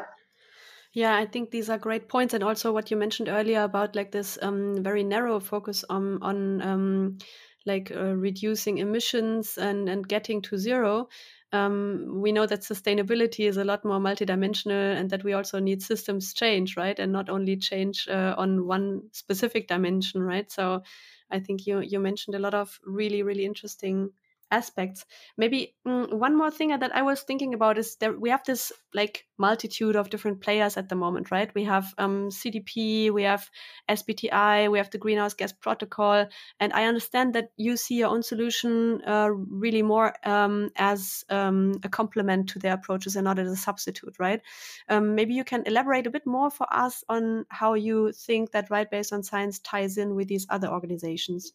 Yeah, 0.93 1.13
I 1.13 1.25
think 1.25 1.51
these 1.51 1.69
are 1.69 1.77
great 1.77 2.07
points, 2.07 2.33
and 2.33 2.41
also 2.41 2.71
what 2.71 2.89
you 2.89 2.95
mentioned 2.95 3.27
earlier 3.27 3.63
about 3.63 3.97
like 3.97 4.11
this 4.11 4.39
um, 4.41 4.81
very 4.81 5.03
narrow 5.03 5.41
focus 5.41 5.83
on 5.89 6.23
on 6.23 6.61
um, 6.61 7.17
like 7.65 7.91
uh, 7.93 8.15
reducing 8.15 8.77
emissions 8.77 9.57
and 9.57 9.89
and 9.89 10.07
getting 10.07 10.41
to 10.43 10.57
zero. 10.57 11.09
Um, 11.53 12.19
we 12.21 12.31
know 12.31 12.45
that 12.45 12.61
sustainability 12.61 13.47
is 13.47 13.57
a 13.57 13.63
lot 13.63 13.85
more 13.85 13.99
multidimensional, 13.99 14.95
and 14.99 15.09
that 15.11 15.23
we 15.23 15.33
also 15.33 15.59
need 15.59 15.81
systems 15.81 16.33
change, 16.33 16.75
right, 16.75 16.97
and 16.99 17.11
not 17.11 17.29
only 17.29 17.55
change 17.57 18.07
uh, 18.09 18.35
on 18.37 18.65
one 18.67 19.03
specific 19.13 19.67
dimension, 19.67 20.21
right. 20.21 20.51
So, 20.51 20.83
I 21.31 21.39
think 21.39 21.65
you 21.67 21.79
you 21.79 21.99
mentioned 21.99 22.35
a 22.35 22.39
lot 22.39 22.53
of 22.53 22.79
really 22.85 23.23
really 23.23 23.45
interesting 23.45 24.11
aspects. 24.51 25.05
Maybe 25.37 25.75
mm, 25.87 26.13
one 26.13 26.37
more 26.37 26.51
thing 26.51 26.69
that 26.69 26.95
I 26.95 27.01
was 27.01 27.21
thinking 27.21 27.53
about 27.53 27.77
is 27.77 27.95
that 27.97 28.19
we 28.19 28.29
have 28.29 28.43
this 28.45 28.71
like 28.93 29.25
multitude 29.37 29.95
of 29.95 30.09
different 30.09 30.41
players 30.41 30.77
at 30.77 30.89
the 30.89 30.95
moment, 30.95 31.31
right? 31.31 31.53
We 31.53 31.63
have 31.65 31.93
um, 31.97 32.29
CDP, 32.29 33.11
we 33.11 33.23
have 33.23 33.49
SBTI, 33.89 34.71
we 34.71 34.77
have 34.77 34.89
the 34.91 34.97
Greenhouse 34.97 35.33
Gas 35.33 35.51
Protocol, 35.51 36.27
and 36.59 36.73
I 36.73 36.85
understand 36.85 37.33
that 37.35 37.49
you 37.57 37.75
see 37.75 37.95
your 37.95 38.09
own 38.09 38.23
solution 38.23 39.01
uh, 39.05 39.29
really 39.29 39.81
more 39.81 40.13
um, 40.27 40.69
as 40.77 41.23
um, 41.29 41.79
a 41.83 41.89
complement 41.89 42.49
to 42.49 42.59
their 42.59 42.73
approaches 42.73 43.15
and 43.15 43.25
not 43.25 43.39
as 43.39 43.51
a 43.51 43.55
substitute, 43.55 44.15
right? 44.19 44.41
Um, 44.89 45.15
maybe 45.15 45.33
you 45.33 45.43
can 45.43 45.63
elaborate 45.65 46.07
a 46.07 46.11
bit 46.11 46.25
more 46.25 46.49
for 46.49 46.67
us 46.71 47.03
on 47.09 47.45
how 47.49 47.73
you 47.73 48.11
think 48.13 48.51
that 48.51 48.69
right 48.69 48.89
based 48.89 49.11
on 49.11 49.23
science 49.23 49.59
ties 49.59 49.97
in 49.97 50.15
with 50.15 50.27
these 50.27 50.45
other 50.49 50.67
organizations. 50.67 51.53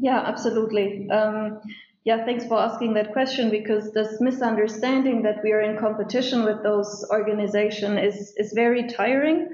Yeah, 0.00 0.20
absolutely. 0.20 1.08
Um, 1.10 1.60
yeah, 2.04 2.24
thanks 2.24 2.46
for 2.46 2.58
asking 2.58 2.94
that 2.94 3.12
question 3.12 3.50
because 3.50 3.92
this 3.92 4.20
misunderstanding 4.20 5.22
that 5.22 5.42
we 5.44 5.52
are 5.52 5.60
in 5.60 5.78
competition 5.78 6.44
with 6.44 6.62
those 6.62 7.04
organizations 7.10 7.98
is, 8.02 8.34
is 8.36 8.52
very 8.54 8.88
tiring 8.88 9.48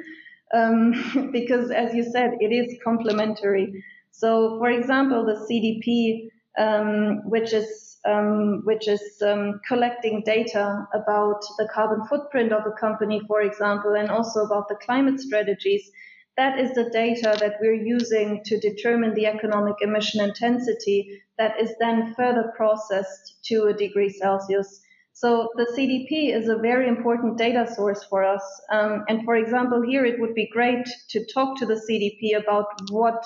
um, 0.55 1.31
because, 1.33 1.71
as 1.71 1.93
you 1.95 2.05
said, 2.05 2.37
it 2.41 2.53
is 2.53 2.79
complementary. 2.85 3.85
So, 4.13 4.59
for 4.59 4.71
example, 4.71 5.27
the 5.27 5.35
CDP, 5.47 6.31
um, 6.59 7.29
which 7.29 7.53
is 7.53 7.99
um, 8.07 8.63
which 8.65 8.87
is 8.87 9.03
um, 9.27 9.61
collecting 9.67 10.23
data 10.25 10.87
about 10.95 11.41
the 11.59 11.69
carbon 11.75 12.07
footprint 12.07 12.53
of 12.53 12.65
a 12.65 12.71
company, 12.71 13.21
for 13.27 13.41
example, 13.43 13.95
and 13.95 14.11
also 14.11 14.45
about 14.45 14.69
the 14.69 14.77
climate 14.77 15.19
strategies, 15.19 15.91
that 16.37 16.59
is 16.59 16.72
the 16.72 16.90
data 16.90 17.37
that 17.40 17.57
we're 17.61 17.75
using 17.75 18.42
to 18.44 18.61
determine 18.61 19.14
the 19.14 19.27
economic 19.27 19.77
emission 19.81 20.20
intensity 20.20 21.22
that 21.38 21.61
is 21.61 21.72
then 21.81 22.14
further 22.14 22.53
processed 22.57 23.38
to 23.46 23.64
a 23.64 23.75
degree 23.75 24.11
Celsius. 24.11 24.81
So 25.14 25.49
the 25.57 25.66
CDP 25.75 26.37
is 26.37 26.49
a 26.49 26.59
very 26.59 26.88
important 26.88 27.38
data 27.38 27.66
source 27.75 28.05
for 28.05 28.22
us. 28.22 28.42
Um, 28.70 29.05
and 29.09 29.25
for 29.25 29.35
example, 29.35 29.81
here 29.81 30.05
it 30.05 30.20
would 30.20 30.35
be 30.35 30.51
great 30.53 30.87
to 31.09 31.25
talk 31.33 31.59
to 31.59 31.66
the 31.66 31.81
CDP 31.88 32.38
about 32.38 32.66
what 32.90 33.25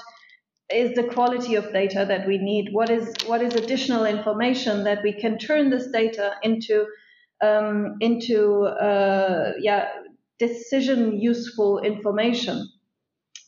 is 0.72 0.94
the 0.94 1.02
quality 1.02 1.56
of 1.56 1.72
data 1.72 2.04
that 2.06 2.28
we 2.28 2.38
need. 2.38 2.68
What 2.72 2.90
is 2.90 3.12
what 3.26 3.42
is 3.42 3.54
additional 3.54 4.04
information 4.04 4.84
that 4.84 5.02
we 5.02 5.12
can 5.12 5.36
turn 5.36 5.70
this 5.70 5.88
data 5.88 6.34
into 6.44 6.86
um, 7.42 7.96
into 8.00 8.62
uh, 8.66 9.54
yeah 9.60 9.88
decision 10.38 11.20
useful 11.20 11.80
information. 11.80 12.68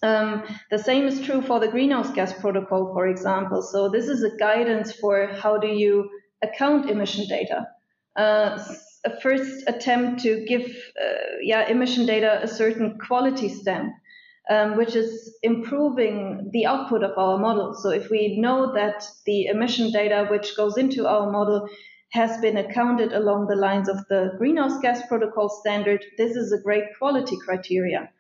Um, 0.03 0.43
the 0.71 0.79
same 0.79 1.07
is 1.07 1.21
true 1.21 1.43
for 1.43 1.61
the 1.61 1.69
greenhouse 1.69 2.11
gas 2.11 2.33
protocol, 2.33 2.93
for 2.93 3.07
example. 3.07 3.63
So 3.63 3.89
this 3.89 4.09
is 4.09 4.25
a 4.25 4.37
guidance 4.37 4.93
for 4.93 5.29
how 5.29 5.59
do 5.59 5.69
you 5.69 6.11
account 6.43 6.91
emission 6.91 7.27
data. 7.29 7.69
Uh, 8.17 8.59
a 9.05 9.21
first 9.21 9.65
attempt 9.69 10.23
to 10.23 10.45
give 10.45 10.63
uh, 10.63 11.37
yeah 11.41 11.69
emission 11.69 12.05
data 12.07 12.41
a 12.43 12.49
certain 12.49 12.99
quality 12.99 13.49
stamp, 13.49 13.93
um, 14.51 14.77
which 14.77 14.97
is 14.97 15.39
improving 15.43 16.51
the 16.53 16.67
output 16.67 17.05
of 17.05 17.17
our 17.17 17.39
model. 17.39 17.75
So 17.75 17.91
if 17.91 18.11
we 18.11 18.39
know 18.41 18.73
that 18.75 19.05
the 19.25 19.47
emission 19.47 19.93
data 19.93 20.27
which 20.31 20.57
goes 20.57 20.77
into 20.77 21.07
our 21.07 21.31
model 21.31 21.69
has 22.11 22.41
been 22.41 22.57
accounted 22.57 23.13
along 23.13 23.47
the 23.47 23.57
lines 23.57 23.89
of 23.89 23.97
the 24.09 24.33
greenhouse 24.37 24.79
gas 24.81 25.01
protocol 25.07 25.49
standard, 25.49 26.05
this 26.19 26.37
is 26.37 26.53
a 26.53 26.61
great 26.61 26.85
quality 26.99 27.37
criteria 27.45 28.11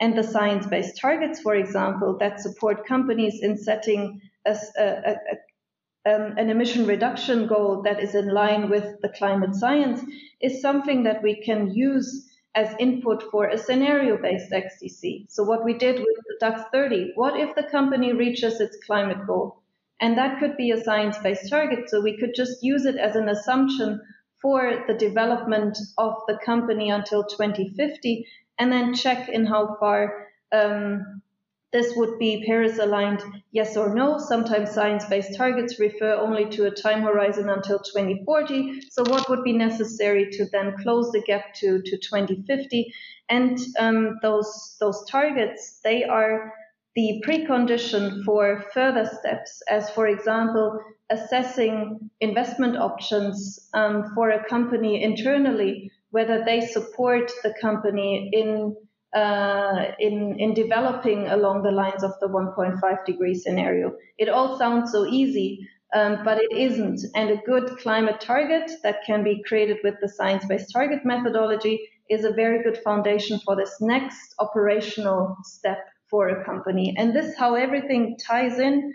and 0.00 0.16
the 0.16 0.22
science 0.22 0.66
based 0.66 0.98
targets, 1.00 1.40
for 1.40 1.54
example, 1.54 2.18
that 2.18 2.40
support 2.40 2.86
companies 2.86 3.40
in 3.42 3.56
setting 3.56 4.20
a, 4.44 4.56
a, 4.78 4.84
a, 4.84 6.14
um, 6.14 6.36
an 6.36 6.50
emission 6.50 6.86
reduction 6.86 7.46
goal 7.46 7.82
that 7.82 8.00
is 8.00 8.14
in 8.14 8.28
line 8.28 8.68
with 8.68 9.00
the 9.00 9.08
climate 9.08 9.54
science, 9.54 10.02
is 10.40 10.60
something 10.60 11.04
that 11.04 11.22
we 11.22 11.42
can 11.42 11.72
use 11.72 12.28
as 12.54 12.74
input 12.78 13.24
for 13.30 13.46
a 13.46 13.58
scenario 13.58 14.16
based 14.16 14.52
XDC. 14.52 15.30
So, 15.30 15.42
what 15.42 15.64
we 15.64 15.74
did 15.74 15.98
with 15.98 16.16
the 16.26 16.36
DAX 16.40 16.62
30, 16.72 17.12
what 17.14 17.38
if 17.38 17.54
the 17.54 17.64
company 17.64 18.12
reaches 18.12 18.60
its 18.60 18.76
climate 18.84 19.26
goal? 19.26 19.62
And 20.00 20.18
that 20.18 20.38
could 20.40 20.56
be 20.56 20.70
a 20.70 20.82
science 20.82 21.18
based 21.18 21.48
target. 21.48 21.88
So, 21.88 22.00
we 22.00 22.16
could 22.18 22.34
just 22.34 22.62
use 22.62 22.84
it 22.84 22.96
as 22.96 23.16
an 23.16 23.28
assumption 23.28 24.00
for 24.40 24.84
the 24.86 24.94
development 24.94 25.78
of 25.96 26.14
the 26.28 26.38
company 26.44 26.90
until 26.90 27.24
2050 27.24 28.26
and 28.58 28.72
then 28.72 28.94
check 28.94 29.28
in 29.28 29.46
how 29.46 29.76
far 29.80 30.28
um, 30.52 31.22
this 31.74 31.92
would 31.96 32.20
be 32.20 32.44
Paris 32.46 32.78
aligned, 32.78 33.20
yes 33.50 33.76
or 33.76 33.92
no. 33.92 34.16
Sometimes 34.18 34.70
science 34.70 35.04
based 35.06 35.34
targets 35.36 35.80
refer 35.80 36.14
only 36.14 36.48
to 36.50 36.66
a 36.66 36.70
time 36.70 37.02
horizon 37.02 37.48
until 37.48 37.80
2040. 37.80 38.80
So, 38.90 39.02
what 39.02 39.28
would 39.28 39.42
be 39.42 39.52
necessary 39.52 40.30
to 40.30 40.44
then 40.52 40.76
close 40.80 41.10
the 41.10 41.20
gap 41.20 41.52
to, 41.54 41.82
to 41.82 41.98
2050? 41.98 42.94
And 43.28 43.58
um, 43.76 44.18
those, 44.22 44.76
those 44.78 45.04
targets, 45.10 45.80
they 45.82 46.04
are 46.04 46.54
the 46.94 47.20
precondition 47.26 48.22
for 48.24 48.64
further 48.72 49.10
steps, 49.18 49.60
as 49.68 49.90
for 49.90 50.06
example, 50.06 50.78
assessing 51.10 52.08
investment 52.20 52.76
options 52.76 53.68
um, 53.74 54.12
for 54.14 54.30
a 54.30 54.48
company 54.48 55.02
internally 55.02 55.90
whether 56.14 56.44
they 56.44 56.60
support 56.60 57.32
the 57.42 57.52
company 57.60 58.30
in 58.32 58.76
uh, 59.16 59.92
in 59.98 60.36
in 60.38 60.54
developing 60.54 61.26
along 61.26 61.64
the 61.64 61.72
lines 61.72 62.04
of 62.04 62.12
the 62.20 62.28
1.5 62.28 63.04
degree 63.04 63.34
scenario. 63.34 63.92
It 64.16 64.28
all 64.28 64.56
sounds 64.56 64.92
so 64.92 65.06
easy, 65.06 65.68
um, 65.92 66.20
but 66.24 66.38
it 66.38 66.52
isn't. 66.52 67.00
And 67.16 67.30
a 67.30 67.42
good 67.44 67.78
climate 67.78 68.20
target 68.20 68.70
that 68.84 69.04
can 69.04 69.24
be 69.24 69.42
created 69.42 69.78
with 69.82 69.96
the 70.00 70.08
science-based 70.08 70.70
target 70.72 71.00
methodology 71.04 71.80
is 72.08 72.24
a 72.24 72.32
very 72.32 72.62
good 72.62 72.78
foundation 72.78 73.40
for 73.44 73.56
this 73.56 73.74
next 73.80 74.34
operational 74.38 75.36
step 75.42 75.80
for 76.10 76.28
a 76.28 76.44
company. 76.44 76.94
And 76.96 77.12
this 77.14 77.36
how 77.36 77.56
everything 77.56 78.16
ties 78.24 78.60
in. 78.60 78.92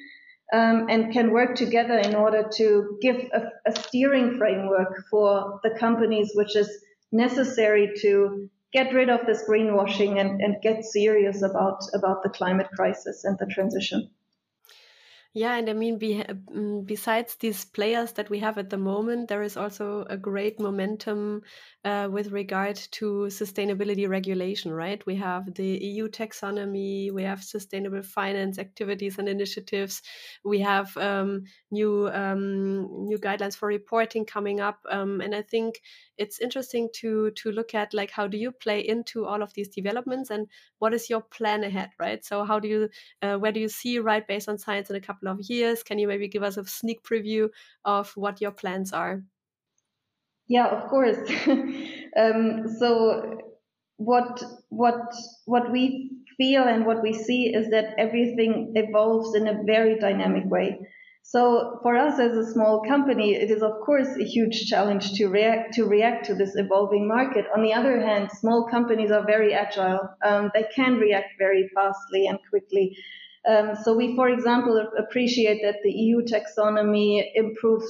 Um, 0.52 0.88
and 0.90 1.14
can 1.14 1.30
work 1.30 1.54
together 1.54 2.00
in 2.00 2.16
order 2.16 2.50
to 2.56 2.98
give 3.04 3.18
a, 3.40 3.42
a 3.68 3.72
steering 3.84 4.40
framework 4.40 5.04
for 5.12 5.60
the 5.62 5.70
companies, 5.78 6.32
which 6.34 6.56
is 6.56 6.68
necessary 7.12 7.94
to 8.02 8.50
get 8.72 8.94
rid 8.94 9.10
of 9.10 9.26
this 9.26 9.44
greenwashing 9.50 10.20
and, 10.20 10.42
and 10.42 10.62
get 10.62 10.84
serious 10.84 11.42
about, 11.42 11.82
about 11.94 12.24
the 12.24 12.30
climate 12.30 12.70
crisis 12.76 13.24
and 13.24 13.38
the 13.40 13.48
transition. 13.48 14.10
Yeah, 15.34 15.58
and 15.58 15.70
I 15.70 15.74
mean, 15.74 16.00
be, 16.00 16.24
mm, 16.24 16.88
besides 16.88 17.36
these 17.36 17.64
players 17.64 18.14
that 18.14 18.32
we 18.32 18.40
have 18.40 18.58
at 18.58 18.72
the 18.72 18.80
moment, 18.80 19.28
there 19.28 19.44
is 19.44 19.58
also 19.58 20.04
a 20.10 20.18
great 20.18 20.60
momentum 20.60 21.44
uh, 21.86 22.10
with 22.12 22.32
regard 22.32 22.78
to 22.94 23.28
sustainability 23.30 24.10
regulation, 24.10 24.72
right? 24.74 25.06
We 25.06 25.18
have 25.18 25.54
the 25.54 25.68
EU 25.68 26.08
taxonomy, 26.08 27.12
we 27.14 27.22
have 27.24 27.44
sustainable 27.44 28.02
finance 28.02 28.58
activities 28.58 29.20
and 29.20 29.30
initiatives, 29.30 30.02
we 30.44 30.62
have 30.62 30.98
um, 30.98 31.44
new 31.70 32.10
um, 32.10 33.06
new 33.06 33.20
guidelines 33.20 33.56
for 33.56 33.68
reporting 33.68 34.26
coming 34.26 34.60
up, 34.60 34.80
um, 34.90 35.22
and 35.22 35.36
I 35.36 35.44
think 35.44 35.80
it's 36.20 36.40
interesting 36.40 36.90
to 36.94 37.32
to 37.32 37.52
look 37.52 37.74
at 37.74 37.94
like 37.94 38.12
how 38.12 38.28
do 38.28 38.38
you 38.38 38.52
play 38.52 38.82
into 38.82 39.26
all 39.26 39.42
of 39.42 39.54
these 39.54 39.70
developments 39.70 40.30
and 40.30 40.48
what 40.80 40.94
is 40.94 41.10
your 41.10 41.22
plan 41.22 41.64
ahead, 41.64 41.90
right? 42.00 42.24
So 42.24 42.44
how 42.44 42.60
do 42.60 42.68
you 42.68 42.90
uh, 43.22 43.38
where 43.38 43.52
do 43.52 43.60
you 43.60 43.70
see 43.70 43.98
right 44.00 44.28
based 44.28 44.50
on 44.50 44.58
science 44.58 44.90
in 44.90 44.96
a 44.96 45.02
couple 45.02 45.30
of 45.30 45.42
years. 45.42 45.82
Can 45.82 45.98
you 45.98 46.08
maybe 46.08 46.28
give 46.28 46.44
us 46.44 46.58
a 46.58 46.66
sneak 46.66 47.02
preview 47.04 47.50
of 47.86 48.12
what 48.16 48.42
your 48.42 48.52
plans 48.52 48.94
are? 48.94 49.24
Yeah, 50.48 50.68
of 50.68 50.90
course. 50.90 51.18
um, 52.18 52.68
so 52.80 53.40
what 53.98 54.42
what 54.70 55.14
what 55.46 55.72
we 55.72 56.12
feel 56.38 56.64
and 56.64 56.86
what 56.86 57.02
we 57.04 57.14
see 57.14 57.54
is 57.54 57.70
that 57.70 57.94
everything 57.98 58.74
evolves 58.76 59.36
in 59.36 59.48
a 59.48 59.64
very 59.64 59.98
dynamic 60.00 60.46
way. 60.46 60.80
So 61.32 61.78
for 61.84 61.96
us 61.96 62.18
as 62.20 62.36
a 62.36 62.52
small 62.52 62.82
company, 62.82 63.36
it 63.36 63.52
is 63.52 63.62
of 63.62 63.74
course 63.86 64.08
a 64.20 64.24
huge 64.24 64.66
challenge 64.66 65.12
to 65.14 65.28
react 65.28 65.76
to 65.76 65.86
react 65.86 66.26
to 66.26 66.34
this 66.34 66.56
evolving 66.56 67.08
market. 67.08 67.46
On 67.56 67.62
the 67.62 67.72
other 67.72 68.02
hand, 68.02 68.32
small 68.32 68.68
companies 68.68 69.12
are 69.12 69.24
very 69.24 69.54
agile. 69.54 70.00
Um, 70.26 70.50
they 70.56 70.66
can 70.76 70.96
react 70.96 71.34
very 71.38 71.70
fastly 71.76 72.26
and 72.26 72.40
quickly. 72.50 72.98
Um, 73.48 73.76
so 73.84 73.96
we, 73.96 74.16
for 74.16 74.28
example, 74.28 74.84
appreciate 74.98 75.62
that 75.62 75.76
the 75.84 75.92
EU 75.92 76.24
taxonomy 76.24 77.24
improves 77.36 77.88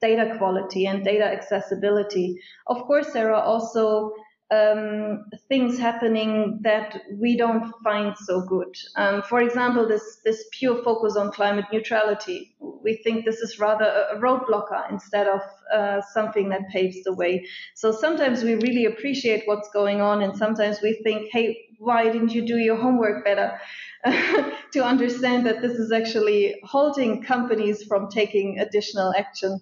data 0.00 0.36
quality 0.38 0.86
and 0.86 1.02
data 1.02 1.24
accessibility. 1.24 2.36
Of 2.68 2.82
course, 2.82 3.12
there 3.12 3.34
are 3.34 3.42
also 3.42 4.12
um, 4.50 5.24
things 5.48 5.78
happening 5.78 6.60
that 6.62 7.02
we 7.12 7.36
don't 7.36 7.72
find 7.82 8.16
so 8.16 8.42
good. 8.42 8.76
Um, 8.94 9.22
for 9.22 9.40
example, 9.40 9.88
this 9.88 10.20
this 10.24 10.44
pure 10.52 10.82
focus 10.84 11.16
on 11.16 11.32
climate 11.32 11.64
neutrality. 11.72 12.54
We 12.60 13.00
think 13.02 13.24
this 13.24 13.40
is 13.40 13.58
rather 13.58 13.84
a 13.84 14.16
roadblocker 14.20 14.90
instead 14.90 15.26
of 15.26 15.40
uh, 15.74 16.00
something 16.12 16.50
that 16.50 16.68
paves 16.68 17.02
the 17.02 17.12
way. 17.12 17.46
So 17.74 17.90
sometimes 17.90 18.44
we 18.44 18.54
really 18.54 18.84
appreciate 18.84 19.42
what's 19.46 19.68
going 19.70 20.00
on, 20.00 20.22
and 20.22 20.36
sometimes 20.36 20.80
we 20.80 21.00
think, 21.02 21.28
hey, 21.32 21.58
why 21.78 22.04
didn't 22.04 22.32
you 22.32 22.46
do 22.46 22.56
your 22.56 22.76
homework 22.76 23.24
better? 23.24 23.58
to 24.72 24.84
understand 24.84 25.46
that 25.46 25.62
this 25.62 25.72
is 25.72 25.90
actually 25.90 26.60
halting 26.62 27.22
companies 27.22 27.82
from 27.82 28.08
taking 28.08 28.60
additional 28.60 29.12
action. 29.16 29.60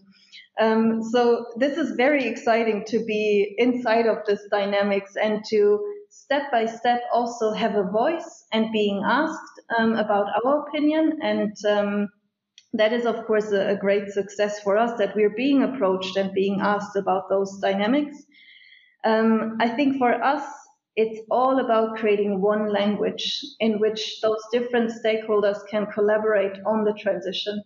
Um, 0.61 1.03
so 1.03 1.47
this 1.57 1.77
is 1.77 1.97
very 1.97 2.27
exciting 2.27 2.85
to 2.87 3.05
be 3.05 3.55
inside 3.59 4.07
of 4.07 4.19
this 4.27 4.41
dynamics 4.51 5.17
and 5.21 5.45
to 5.51 5.81
step 6.11 6.51
by 6.53 6.67
step 6.67 7.03
also 7.13 7.53
have 7.53 7.75
a 7.75 7.91
voice 7.91 8.45
and 8.53 8.73
being 8.73 9.03
asked 9.05 9.61
um, 9.79 9.95
about 9.95 10.27
our 10.45 10.67
opinion. 10.67 11.19
And 11.23 11.57
um, 11.67 12.09
that 12.73 12.93
is, 12.93 13.05
of 13.05 13.27
course, 13.27 13.51
a, 13.51 13.71
a, 13.71 13.77
great 13.77 14.11
success 14.11 14.61
for 14.61 14.77
us 14.77 14.97
that 14.99 15.17
we're 15.17 15.35
being 15.37 15.63
approached 15.63 16.17
and 16.17 16.33
being 16.33 16.61
asked 16.61 16.97
about 16.97 17.29
those 17.29 17.59
dynamics. 17.61 18.17
Um, 19.05 19.59
I 19.61 19.69
think 19.69 19.99
for 19.99 20.13
us, 20.13 20.45
it's 20.97 21.21
all 21.31 21.59
about 21.59 21.97
creating 21.97 22.41
one 22.41 22.73
language 22.73 23.41
in 23.59 23.81
which 23.81 24.21
those 24.23 24.41
different 24.53 24.93
stakeholders 25.05 25.59
can 25.69 25.87
collaborate 25.87 26.57
on 26.65 26.85
the 26.85 26.95
transition. 26.95 27.63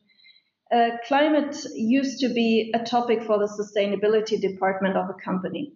Uh, 0.70 0.90
climate 1.06 1.56
used 1.74 2.20
to 2.20 2.28
be 2.28 2.70
a 2.74 2.84
topic 2.84 3.22
for 3.22 3.38
the 3.38 3.46
sustainability 3.46 4.38
department 4.40 4.96
of 4.96 5.08
a 5.08 5.14
company. 5.14 5.72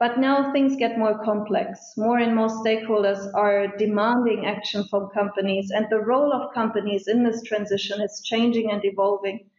But 0.00 0.18
now 0.18 0.52
things 0.52 0.74
get 0.76 0.98
more 0.98 1.22
complex. 1.24 1.78
More 1.96 2.18
and 2.18 2.34
more 2.34 2.48
stakeholders 2.48 3.32
are 3.32 3.68
demanding 3.76 4.44
action 4.44 4.84
from 4.90 5.10
companies, 5.10 5.70
and 5.70 5.86
the 5.88 6.00
role 6.00 6.32
of 6.32 6.52
companies 6.52 7.06
in 7.06 7.22
this 7.22 7.42
transition 7.42 8.02
is 8.02 8.20
changing 8.24 8.72
and 8.72 8.84
evolving. 8.84 9.50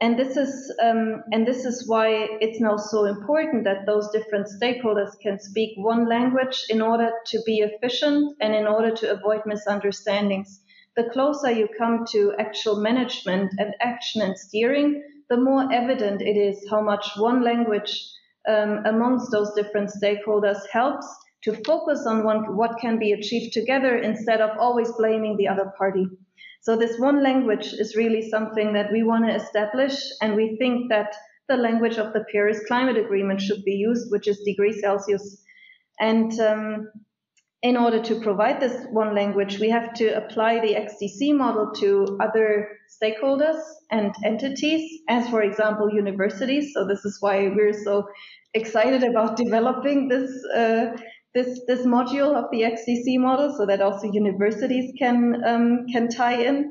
And 0.00 0.18
this 0.18 0.38
is 0.38 0.74
um, 0.82 1.22
and 1.30 1.46
this 1.46 1.66
is 1.66 1.86
why 1.86 2.28
it's 2.40 2.60
now 2.60 2.78
so 2.78 3.04
important 3.04 3.64
that 3.64 3.84
those 3.84 4.10
different 4.10 4.48
stakeholders 4.48 5.18
can 5.20 5.38
speak 5.38 5.76
one 5.76 6.08
language 6.08 6.64
in 6.70 6.80
order 6.80 7.12
to 7.26 7.42
be 7.44 7.58
efficient 7.58 8.36
and 8.40 8.54
in 8.54 8.66
order 8.66 8.90
to 8.90 9.10
avoid 9.12 9.42
misunderstandings. 9.44 10.60
The 10.96 11.10
closer 11.12 11.50
you 11.50 11.68
come 11.76 12.04
to 12.12 12.34
actual 12.38 12.76
management 12.80 13.52
and 13.58 13.74
action 13.80 14.22
and 14.22 14.38
steering, 14.38 15.02
the 15.28 15.36
more 15.36 15.72
evident 15.72 16.22
it 16.22 16.36
is 16.36 16.66
how 16.70 16.80
much 16.80 17.06
one 17.16 17.42
language 17.42 18.00
um, 18.48 18.82
amongst 18.84 19.30
those 19.32 19.54
different 19.54 19.90
stakeholders 19.90 20.58
helps 20.70 21.06
to 21.44 21.54
focus 21.66 22.06
on 22.06 22.24
one, 22.24 22.56
what 22.56 22.78
can 22.80 22.98
be 22.98 23.12
achieved 23.12 23.52
together 23.52 23.96
instead 23.98 24.40
of 24.40 24.56
always 24.58 24.90
blaming 24.92 25.36
the 25.36 25.48
other 25.48 25.72
party. 25.76 26.06
So 26.62 26.76
this 26.76 26.98
one 26.98 27.22
language 27.22 27.74
is 27.74 27.96
really 27.96 28.30
something 28.30 28.72
that 28.72 28.90
we 28.90 29.02
want 29.02 29.26
to 29.26 29.34
establish, 29.34 29.94
and 30.22 30.34
we 30.34 30.56
think 30.56 30.88
that 30.90 31.14
the 31.48 31.56
language 31.56 31.98
of 31.98 32.12
the 32.14 32.24
Paris 32.32 32.60
Climate 32.66 32.96
Agreement 32.96 33.40
should 33.40 33.64
be 33.64 33.72
used, 33.72 34.10
which 34.10 34.26
is 34.26 34.40
degrees 34.44 34.80
Celsius. 34.80 35.42
And 36.00 36.32
um, 36.40 36.90
in 37.64 37.78
order 37.78 37.98
to 38.02 38.20
provide 38.20 38.60
this 38.60 38.86
one 38.90 39.14
language, 39.14 39.58
we 39.58 39.70
have 39.70 39.94
to 39.94 40.08
apply 40.10 40.60
the 40.60 40.74
XDC 40.74 41.34
model 41.34 41.72
to 41.72 42.18
other 42.20 42.68
stakeholders 43.02 43.58
and 43.90 44.14
entities, 44.22 45.00
as 45.08 45.26
for 45.30 45.40
example, 45.40 45.90
universities. 45.90 46.72
So 46.74 46.86
this 46.86 47.06
is 47.06 47.16
why 47.20 47.48
we're 47.48 47.72
so 47.72 48.06
excited 48.52 49.02
about 49.02 49.36
developing 49.44 50.08
this 50.08 50.30
uh, 50.54 50.94
this 51.34 51.58
this 51.66 51.86
module 51.86 52.34
of 52.36 52.50
the 52.52 52.60
XDC 52.60 53.18
model 53.18 53.54
so 53.56 53.64
that 53.64 53.80
also 53.80 54.12
universities 54.12 54.92
can 54.98 55.42
um, 55.46 55.86
can 55.90 56.10
tie 56.10 56.42
in. 56.42 56.70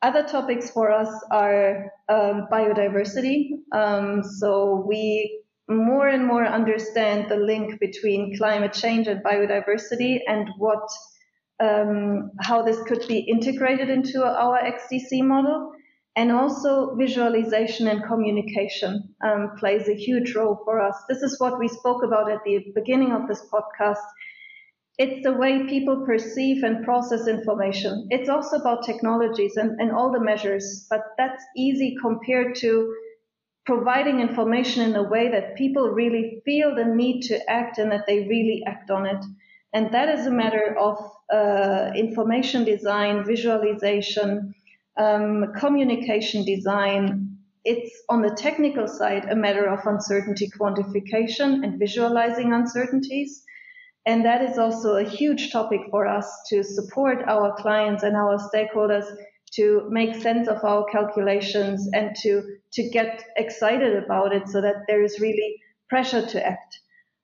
Other 0.00 0.22
topics 0.22 0.70
for 0.70 0.92
us 0.92 1.12
are 1.32 1.90
um, 2.08 2.46
biodiversity. 2.52 3.48
Um, 3.72 4.22
so 4.22 4.84
we 4.86 5.39
more 5.70 6.08
and 6.08 6.26
more 6.26 6.44
understand 6.44 7.30
the 7.30 7.36
link 7.36 7.78
between 7.78 8.36
climate 8.36 8.72
change 8.72 9.06
and 9.06 9.22
biodiversity 9.22 10.18
and 10.26 10.48
what 10.58 10.88
um, 11.60 12.32
how 12.40 12.62
this 12.62 12.82
could 12.84 13.06
be 13.06 13.18
integrated 13.18 13.88
into 13.90 14.24
our 14.24 14.58
XDC 14.58 15.22
model. 15.22 15.72
And 16.16 16.32
also 16.32 16.96
visualization 16.96 17.86
and 17.86 18.02
communication 18.02 19.14
um, 19.24 19.52
plays 19.58 19.88
a 19.88 19.94
huge 19.94 20.34
role 20.34 20.60
for 20.64 20.80
us. 20.80 20.96
This 21.08 21.22
is 21.22 21.38
what 21.38 21.58
we 21.60 21.68
spoke 21.68 22.02
about 22.02 22.30
at 22.30 22.40
the 22.44 22.72
beginning 22.74 23.12
of 23.12 23.28
this 23.28 23.42
podcast. 23.52 24.02
It's 24.98 25.22
the 25.22 25.32
way 25.32 25.66
people 25.68 26.04
perceive 26.04 26.64
and 26.64 26.84
process 26.84 27.28
information. 27.28 28.08
It's 28.10 28.28
also 28.28 28.56
about 28.56 28.84
technologies 28.84 29.56
and, 29.56 29.80
and 29.80 29.92
all 29.92 30.10
the 30.12 30.20
measures, 30.20 30.86
but 30.90 31.00
that's 31.16 31.44
easy 31.56 31.94
compared 32.02 32.56
to 32.56 32.92
providing 33.70 34.18
information 34.18 34.82
in 34.82 34.96
a 34.96 35.08
way 35.14 35.30
that 35.30 35.54
people 35.54 35.90
really 35.90 36.42
feel 36.44 36.74
the 36.74 36.84
need 36.84 37.22
to 37.22 37.36
act 37.48 37.78
and 37.78 37.92
that 37.92 38.04
they 38.08 38.26
really 38.26 38.64
act 38.66 38.90
on 38.90 39.06
it. 39.06 39.24
And 39.72 39.94
that 39.94 40.08
is 40.08 40.26
a 40.26 40.30
matter 40.42 40.76
of 40.76 40.96
uh, 41.32 41.92
information 41.94 42.64
design, 42.64 43.24
visualization, 43.24 44.54
um, 44.96 45.52
communication 45.56 46.44
design, 46.44 47.38
it's 47.64 47.92
on 48.08 48.22
the 48.22 48.34
technical 48.34 48.88
side 48.88 49.26
a 49.30 49.36
matter 49.36 49.66
of 49.68 49.86
uncertainty 49.86 50.50
quantification 50.58 51.62
and 51.62 51.78
visualizing 51.78 52.52
uncertainties. 52.52 53.44
And 54.04 54.24
that 54.24 54.42
is 54.42 54.58
also 54.58 54.96
a 54.96 55.04
huge 55.04 55.52
topic 55.52 55.82
for 55.90 56.08
us 56.08 56.26
to 56.48 56.64
support 56.64 57.18
our 57.28 57.54
clients 57.54 58.02
and 58.02 58.16
our 58.16 58.38
stakeholders 58.38 59.06
to 59.52 59.86
make 59.90 60.14
sense 60.14 60.48
of 60.48 60.64
our 60.64 60.84
calculations 60.84 61.88
and 61.92 62.14
to, 62.16 62.42
to 62.72 62.88
get 62.88 63.24
excited 63.36 64.02
about 64.02 64.32
it 64.32 64.48
so 64.48 64.60
that 64.60 64.84
there 64.86 65.02
is 65.02 65.20
really 65.20 65.56
pressure 65.88 66.24
to 66.24 66.46
act. 66.46 66.80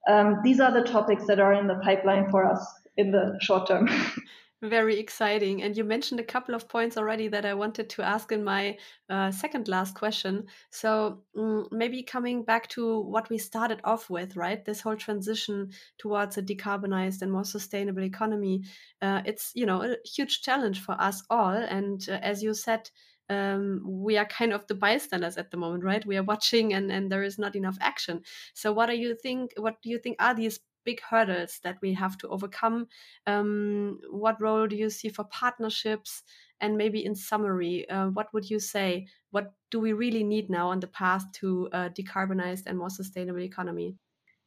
Um, 0.08 0.40
these 0.42 0.60
are 0.60 0.72
the 0.72 0.82
topics 0.82 1.26
that 1.26 1.40
are 1.40 1.52
in 1.52 1.66
the 1.66 1.76
pipeline 1.76 2.30
for 2.30 2.44
us 2.44 2.64
in 2.96 3.12
the 3.12 3.38
short 3.40 3.68
term. 3.68 3.88
Very 4.62 4.98
exciting. 4.98 5.62
And 5.62 5.76
you 5.76 5.84
mentioned 5.84 6.18
a 6.18 6.24
couple 6.24 6.54
of 6.54 6.66
points 6.66 6.96
already 6.96 7.28
that 7.28 7.44
I 7.44 7.52
wanted 7.52 7.90
to 7.90 8.02
ask 8.02 8.32
in 8.32 8.42
my 8.42 8.78
uh, 9.10 9.30
second 9.30 9.68
last 9.68 9.94
question. 9.94 10.46
So 10.70 11.24
um, 11.36 11.68
maybe 11.70 12.02
coming 12.02 12.42
back 12.42 12.66
to 12.70 13.00
what 13.00 13.28
we 13.28 13.36
started 13.36 13.82
off 13.84 14.08
with, 14.08 14.34
right? 14.34 14.64
This 14.64 14.80
whole 14.80 14.96
transition 14.96 15.72
towards 15.98 16.38
a 16.38 16.42
decarbonized 16.42 17.20
and 17.20 17.30
more 17.30 17.44
sustainable 17.44 18.02
economy. 18.02 18.62
Uh, 19.02 19.20
it's, 19.26 19.52
you 19.54 19.66
know, 19.66 19.82
a 19.82 19.96
huge 20.06 20.40
challenge 20.40 20.80
for 20.80 20.92
us 20.98 21.22
all. 21.28 21.52
And 21.52 22.06
uh, 22.08 22.18
as 22.22 22.42
you 22.42 22.54
said, 22.54 22.90
um, 23.28 23.82
we 23.84 24.16
are 24.16 24.24
kind 24.24 24.52
of 24.54 24.66
the 24.68 24.74
bystanders 24.74 25.36
at 25.36 25.50
the 25.50 25.56
moment, 25.58 25.84
right? 25.84 26.06
We 26.06 26.16
are 26.16 26.22
watching 26.22 26.72
and, 26.72 26.90
and 26.90 27.12
there 27.12 27.24
is 27.24 27.38
not 27.38 27.56
enough 27.56 27.76
action. 27.80 28.22
So 28.54 28.72
what 28.72 28.86
do 28.86 28.96
you 28.96 29.16
think, 29.20 29.52
what 29.58 29.82
do 29.82 29.90
you 29.90 29.98
think 29.98 30.16
are 30.18 30.34
these 30.34 30.60
big 30.86 31.02
hurdles 31.02 31.60
that 31.64 31.76
we 31.82 31.92
have 31.92 32.16
to 32.18 32.28
overcome. 32.28 32.86
Um, 33.26 34.00
what 34.10 34.40
role 34.40 34.66
do 34.66 34.76
you 34.76 34.88
see 34.88 35.10
for 35.10 35.24
partnerships? 35.24 36.22
And 36.60 36.78
maybe 36.78 37.04
in 37.04 37.14
summary, 37.14 37.86
uh, 37.90 38.06
what 38.06 38.32
would 38.32 38.48
you 38.48 38.58
say? 38.58 39.08
What 39.30 39.52
do 39.70 39.80
we 39.80 39.92
really 39.92 40.24
need 40.24 40.48
now 40.48 40.68
on 40.68 40.80
the 40.80 40.86
path 40.86 41.24
to 41.40 41.68
a 41.72 41.90
decarbonized 41.90 42.62
and 42.66 42.78
more 42.78 42.88
sustainable 42.88 43.40
economy? 43.40 43.96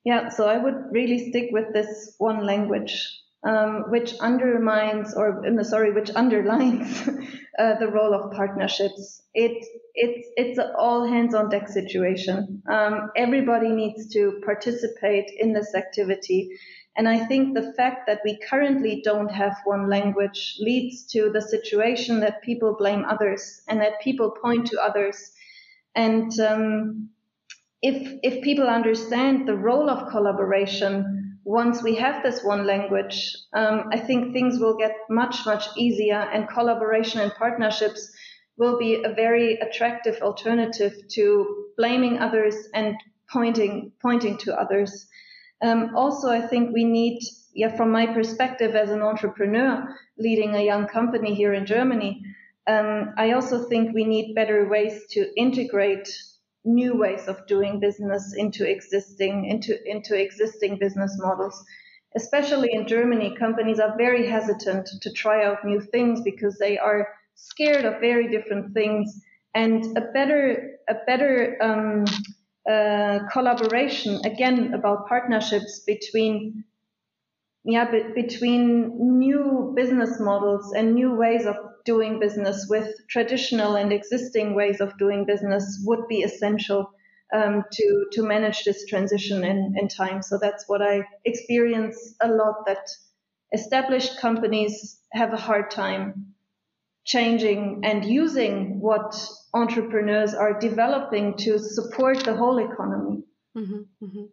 Yeah, 0.05 0.29
so 0.29 0.47
I 0.47 0.57
would 0.57 0.85
really 0.91 1.29
stick 1.29 1.49
with 1.51 1.73
this 1.73 2.15
one 2.17 2.45
language, 2.45 3.21
um, 3.43 3.85
which 3.89 4.13
undermines 4.19 5.13
or 5.13 5.43
sorry, 5.63 5.91
which 5.91 6.11
underlines 6.15 7.07
uh, 7.59 7.75
the 7.79 7.87
role 7.87 8.13
of 8.13 8.31
partnerships. 8.31 9.21
It 9.33 9.65
it's 9.93 10.27
it's 10.35 10.57
an 10.57 10.73
all 10.77 11.05
hands 11.07 11.33
on 11.33 11.49
deck 11.49 11.69
situation. 11.69 12.63
Um, 12.69 13.11
everybody 13.15 13.69
needs 13.69 14.11
to 14.13 14.41
participate 14.45 15.31
in 15.37 15.53
this 15.53 15.73
activity. 15.75 16.49
And 16.97 17.07
I 17.07 17.25
think 17.27 17.53
the 17.53 17.71
fact 17.77 18.07
that 18.07 18.19
we 18.25 18.39
currently 18.49 19.01
don't 19.05 19.31
have 19.31 19.55
one 19.63 19.89
language 19.89 20.57
leads 20.59 21.05
to 21.13 21.29
the 21.29 21.41
situation 21.41 22.19
that 22.19 22.41
people 22.41 22.75
blame 22.77 23.05
others 23.05 23.61
and 23.69 23.79
that 23.79 24.01
people 24.01 24.31
point 24.31 24.67
to 24.67 24.81
others. 24.81 25.31
And 25.95 26.37
um, 26.41 27.09
if 27.81 28.19
if 28.21 28.43
people 28.43 28.67
understand 28.67 29.47
the 29.47 29.55
role 29.55 29.89
of 29.89 30.09
collaboration 30.09 31.18
once 31.49 31.81
we 31.81 31.95
have 31.95 32.21
this 32.21 32.43
one 32.43 32.67
language, 32.67 33.35
um, 33.53 33.89
I 33.91 33.97
think 33.97 34.33
things 34.33 34.59
will 34.59 34.77
get 34.77 34.95
much 35.09 35.47
much 35.47 35.65
easier, 35.75 36.29
and 36.31 36.47
collaboration 36.47 37.21
and 37.21 37.33
partnerships 37.33 38.07
will 38.55 38.77
be 38.77 39.03
a 39.03 39.15
very 39.15 39.55
attractive 39.55 40.21
alternative 40.21 40.93
to 41.15 41.65
blaming 41.75 42.19
others 42.19 42.55
and 42.75 42.95
pointing 43.33 43.91
pointing 43.99 44.37
to 44.37 44.61
others. 44.61 45.07
Um, 45.59 45.95
also, 45.95 46.29
I 46.29 46.41
think 46.47 46.71
we 46.71 46.83
need, 46.83 47.19
yeah, 47.55 47.75
from 47.75 47.91
my 47.91 48.05
perspective 48.05 48.75
as 48.75 48.91
an 48.91 49.01
entrepreneur 49.01 49.97
leading 50.19 50.53
a 50.53 50.63
young 50.63 50.85
company 50.85 51.33
here 51.33 51.55
in 51.55 51.65
Germany, 51.65 52.21
um, 52.67 53.15
I 53.17 53.31
also 53.31 53.67
think 53.67 53.95
we 53.95 54.05
need 54.05 54.35
better 54.35 54.69
ways 54.69 55.01
to 55.13 55.21
integrate 55.35 56.07
new 56.65 56.95
ways 56.97 57.27
of 57.27 57.45
doing 57.47 57.79
business 57.79 58.33
into 58.35 58.69
existing 58.69 59.45
into 59.45 59.77
into 59.89 60.19
existing 60.19 60.77
business 60.77 61.17
models. 61.19 61.63
Especially 62.15 62.73
in 62.73 62.87
Germany, 62.87 63.35
companies 63.35 63.79
are 63.79 63.95
very 63.95 64.27
hesitant 64.27 64.89
to 65.01 65.13
try 65.13 65.45
out 65.45 65.63
new 65.63 65.79
things 65.79 66.21
because 66.21 66.57
they 66.57 66.77
are 66.77 67.07
scared 67.35 67.85
of 67.85 67.99
very 68.01 68.27
different 68.27 68.73
things. 68.73 69.21
And 69.53 69.97
a 69.97 70.01
better 70.13 70.79
a 70.87 70.95
better 71.05 71.57
um, 71.61 72.05
uh, 72.69 73.19
collaboration 73.31 74.21
again 74.25 74.73
about 74.73 75.07
partnerships 75.07 75.81
between 75.85 76.63
yeah 77.63 77.89
be, 77.89 78.03
between 78.15 79.17
new 79.19 79.73
business 79.75 80.19
models 80.19 80.73
and 80.73 80.93
new 80.93 81.15
ways 81.15 81.45
of 81.45 81.55
doing 81.93 82.19
business 82.19 82.67
with 82.69 82.87
traditional 83.09 83.71
and 83.75 83.91
existing 83.91 84.47
ways 84.59 84.79
of 84.79 84.97
doing 85.03 85.25
business 85.25 85.63
would 85.87 86.03
be 86.07 86.19
essential 86.29 86.81
um, 87.37 87.63
to 87.77 87.87
to 88.13 88.21
manage 88.21 88.63
this 88.63 88.85
transition 88.85 89.43
in, 89.51 89.59
in 89.79 89.87
time. 89.87 90.21
So 90.21 90.37
that's 90.43 90.65
what 90.67 90.81
I 90.81 90.95
experience 91.25 91.97
a 92.21 92.27
lot 92.27 92.57
that 92.67 92.85
established 93.59 94.19
companies 94.19 94.99
have 95.13 95.33
a 95.33 95.43
hard 95.47 95.71
time 95.71 96.35
changing 97.05 97.81
and 97.83 98.05
using 98.05 98.79
what 98.79 99.09
entrepreneurs 99.53 100.33
are 100.35 100.59
developing 100.59 101.37
to 101.45 101.57
support 101.57 102.17
the 102.23 102.35
whole 102.35 102.59
economy. 102.59 103.23
Mm-hmm, 103.57 104.05
mm-hmm 104.05 104.25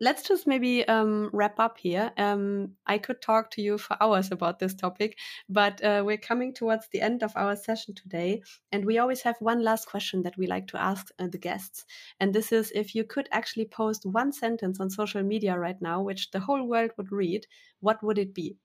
let's 0.00 0.26
just 0.26 0.46
maybe 0.46 0.86
um, 0.88 1.30
wrap 1.32 1.60
up 1.60 1.78
here. 1.78 2.10
Um, 2.16 2.72
I 2.86 2.98
could 2.98 3.20
talk 3.20 3.50
to 3.52 3.62
you 3.62 3.76
for 3.78 3.96
hours 4.00 4.32
about 4.32 4.58
this 4.58 4.74
topic, 4.74 5.18
but 5.48 5.82
uh, 5.84 6.02
we're 6.04 6.16
coming 6.16 6.54
towards 6.54 6.88
the 6.88 7.02
end 7.02 7.22
of 7.22 7.32
our 7.36 7.54
session 7.54 7.94
today. 7.94 8.42
And 8.72 8.84
we 8.84 8.98
always 8.98 9.22
have 9.22 9.36
one 9.40 9.62
last 9.62 9.86
question 9.86 10.22
that 10.22 10.36
we 10.38 10.46
like 10.46 10.66
to 10.68 10.82
ask 10.82 11.08
uh, 11.18 11.26
the 11.26 11.38
guests. 11.38 11.84
And 12.18 12.32
this 12.32 12.50
is 12.52 12.72
if 12.74 12.94
you 12.94 13.04
could 13.04 13.28
actually 13.30 13.66
post 13.66 14.06
one 14.06 14.32
sentence 14.32 14.80
on 14.80 14.90
social 14.90 15.22
media 15.22 15.58
right 15.58 15.80
now, 15.80 16.02
which 16.02 16.30
the 16.30 16.40
whole 16.40 16.66
world 16.66 16.92
would 16.96 17.12
read, 17.12 17.46
what 17.80 18.02
would 18.02 18.18
it 18.18 18.34
be? 18.34 18.56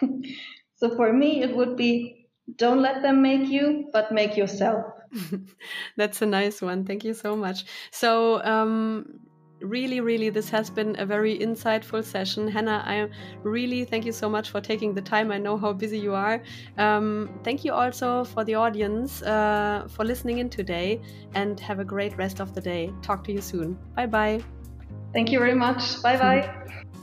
so 0.76 0.96
for 0.96 1.12
me, 1.12 1.42
it 1.42 1.54
would 1.54 1.76
be 1.76 2.24
don't 2.56 2.82
let 2.82 3.02
them 3.02 3.22
make 3.22 3.48
you, 3.48 3.88
but 3.92 4.12
make 4.12 4.36
yourself. 4.36 4.84
That's 5.96 6.20
a 6.22 6.26
nice 6.26 6.60
one. 6.60 6.84
Thank 6.84 7.04
you 7.04 7.14
so 7.14 7.36
much. 7.36 7.64
So, 7.90 8.42
um, 8.44 9.20
really, 9.64 10.00
really, 10.00 10.30
this 10.30 10.48
has 10.50 10.70
been 10.70 10.94
a 10.98 11.06
very 11.06 11.38
insightful 11.38 12.04
session. 12.04 12.48
Hannah, 12.48 12.82
I 12.86 13.08
really 13.42 13.84
thank 13.84 14.04
you 14.04 14.12
so 14.12 14.28
much 14.28 14.50
for 14.50 14.60
taking 14.60 14.94
the 14.94 15.02
time. 15.02 15.30
I 15.30 15.38
know 15.38 15.56
how 15.56 15.72
busy 15.72 15.98
you 15.98 16.14
are. 16.14 16.42
Um, 16.78 17.30
thank 17.42 17.64
you 17.64 17.72
also 17.72 18.24
for 18.24 18.44
the 18.44 18.54
audience 18.54 19.22
uh, 19.22 19.88
for 19.90 20.04
listening 20.04 20.38
in 20.38 20.50
today 20.50 21.00
and 21.34 21.58
have 21.60 21.78
a 21.80 21.84
great 21.84 22.16
rest 22.16 22.40
of 22.40 22.54
the 22.54 22.60
day. 22.60 22.92
Talk 23.02 23.24
to 23.24 23.32
you 23.32 23.40
soon. 23.40 23.78
Bye 23.96 24.06
bye. 24.06 24.42
Thank 25.12 25.32
you 25.32 25.38
very 25.38 25.54
much. 25.54 26.02
Bye 26.02 26.16
bye. 26.16 26.50